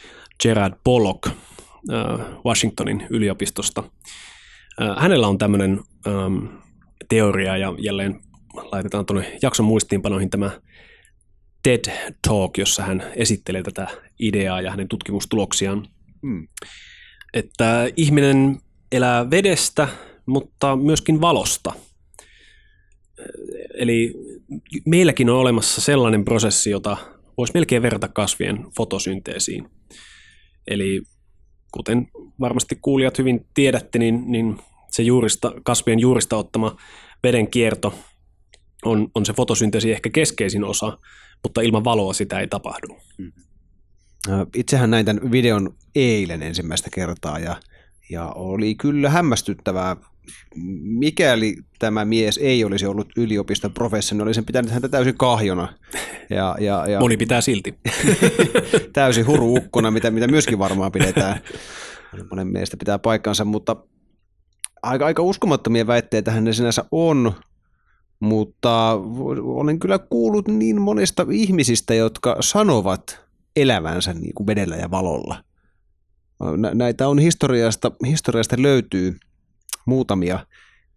[0.43, 1.29] Gerard Pollock–
[2.45, 3.83] Washingtonin yliopistosta.
[4.99, 5.81] Hänellä on tämmöinen
[7.09, 8.21] teoria ja jälleen
[8.55, 10.51] laitetaan tuonne jakson muistiinpanoihin tämä
[11.63, 11.85] TED
[12.29, 13.87] Talk, jossa hän esittelee tätä
[14.19, 15.89] ideaa ja hänen tutkimustuloksiaan.
[16.23, 16.49] Hmm.
[17.35, 18.61] Että ihminen
[18.93, 19.89] elää vedestä,
[20.27, 21.73] mutta myöskin valosta.
[23.75, 24.15] Eli
[24.87, 26.97] meilläkin on olemassa sellainen prosessi, jota
[27.39, 29.71] voisi melkein verrata kasvien fotosynteesiin.
[30.67, 31.03] Eli
[31.73, 32.09] kuten
[32.41, 34.59] varmasti kuulijat hyvin tiedätte, niin, niin
[34.91, 36.77] se juurista, kasvien juurista ottama
[37.23, 37.95] veden kierto
[38.85, 40.99] on, on se fotosynteesi ehkä keskeisin osa,
[41.43, 42.89] mutta ilman valoa sitä ei tapahdu.
[43.19, 43.45] Mm-hmm.
[44.55, 47.57] Itsehän näin tämän videon eilen ensimmäistä kertaa ja,
[48.11, 49.97] ja oli kyllä hämmästyttävää.
[50.83, 55.75] Mikäli tämä mies ei olisi ollut yliopiston professori, niin olisin pitänyt häntä täysin kahjona.
[56.31, 57.75] Ja, ja, ja Moni pitää silti.
[58.93, 61.41] täysin huruukkona, mitä, mitä myöskin varmaan pidetään.
[62.31, 63.77] Monen mielestä pitää paikkansa, mutta
[64.83, 67.33] aika, aika uskomattomia väitteitä hän sinänsä on,
[68.21, 68.93] mutta
[69.43, 73.25] olen kyllä kuullut niin monista ihmisistä, jotka sanovat
[73.57, 75.45] elävänsä niin kuin vedellä ja valolla.
[76.75, 79.17] Näitä on historiasta, historiasta löytyy
[79.87, 80.47] muutamia,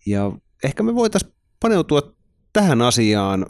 [0.05, 0.31] ja
[0.63, 2.01] ehkä me voitaisiin paneutua
[2.53, 3.45] tähän asiaan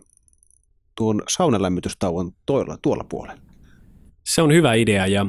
[0.96, 3.42] tuon saunalämmitystauon tuolla, tuolla puolella.
[4.26, 5.26] Se on hyvä idea ja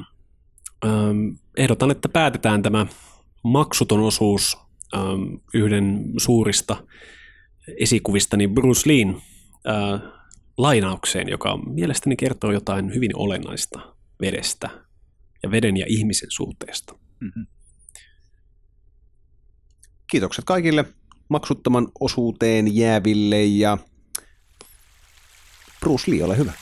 [0.85, 2.87] ähm, ehdotan, että päätetään tämä
[3.45, 4.59] maksuton osuus
[4.95, 5.23] ähm,
[5.55, 6.77] yhden suurista
[7.81, 9.09] esikuvistani Bruce Leen
[9.69, 10.01] äh,
[10.59, 14.71] lainaukseen, joka mielestäni kertoo jotain hyvin olennaista vedestä
[15.43, 16.95] ja veden ja ihmisen suhteesta.
[17.21, 17.47] Mm-hmm.
[20.11, 20.85] Kiitokset kaikille
[21.29, 23.79] maksuttoman osuuteen jääville ja
[25.81, 26.53] Bruce Lee, ole hyvä.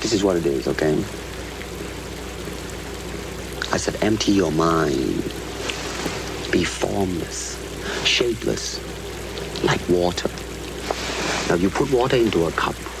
[0.00, 0.94] This is what it is, okay?
[3.74, 5.22] I said, empty your mind.
[6.52, 7.58] Be formless,
[8.04, 8.80] shapeless,
[9.62, 10.30] like water.
[11.48, 12.95] Now you put water into a cup.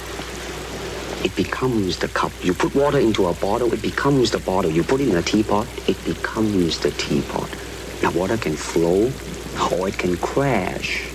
[1.26, 2.30] It becomes the cup.
[2.40, 4.70] You put water into a bottle, it becomes the bottle.
[4.70, 7.50] You put it in a teapot, it becomes the teapot.
[8.00, 9.10] Now water can flow
[9.72, 11.10] or it can crash.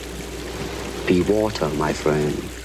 [1.08, 2.61] Be water, my friend.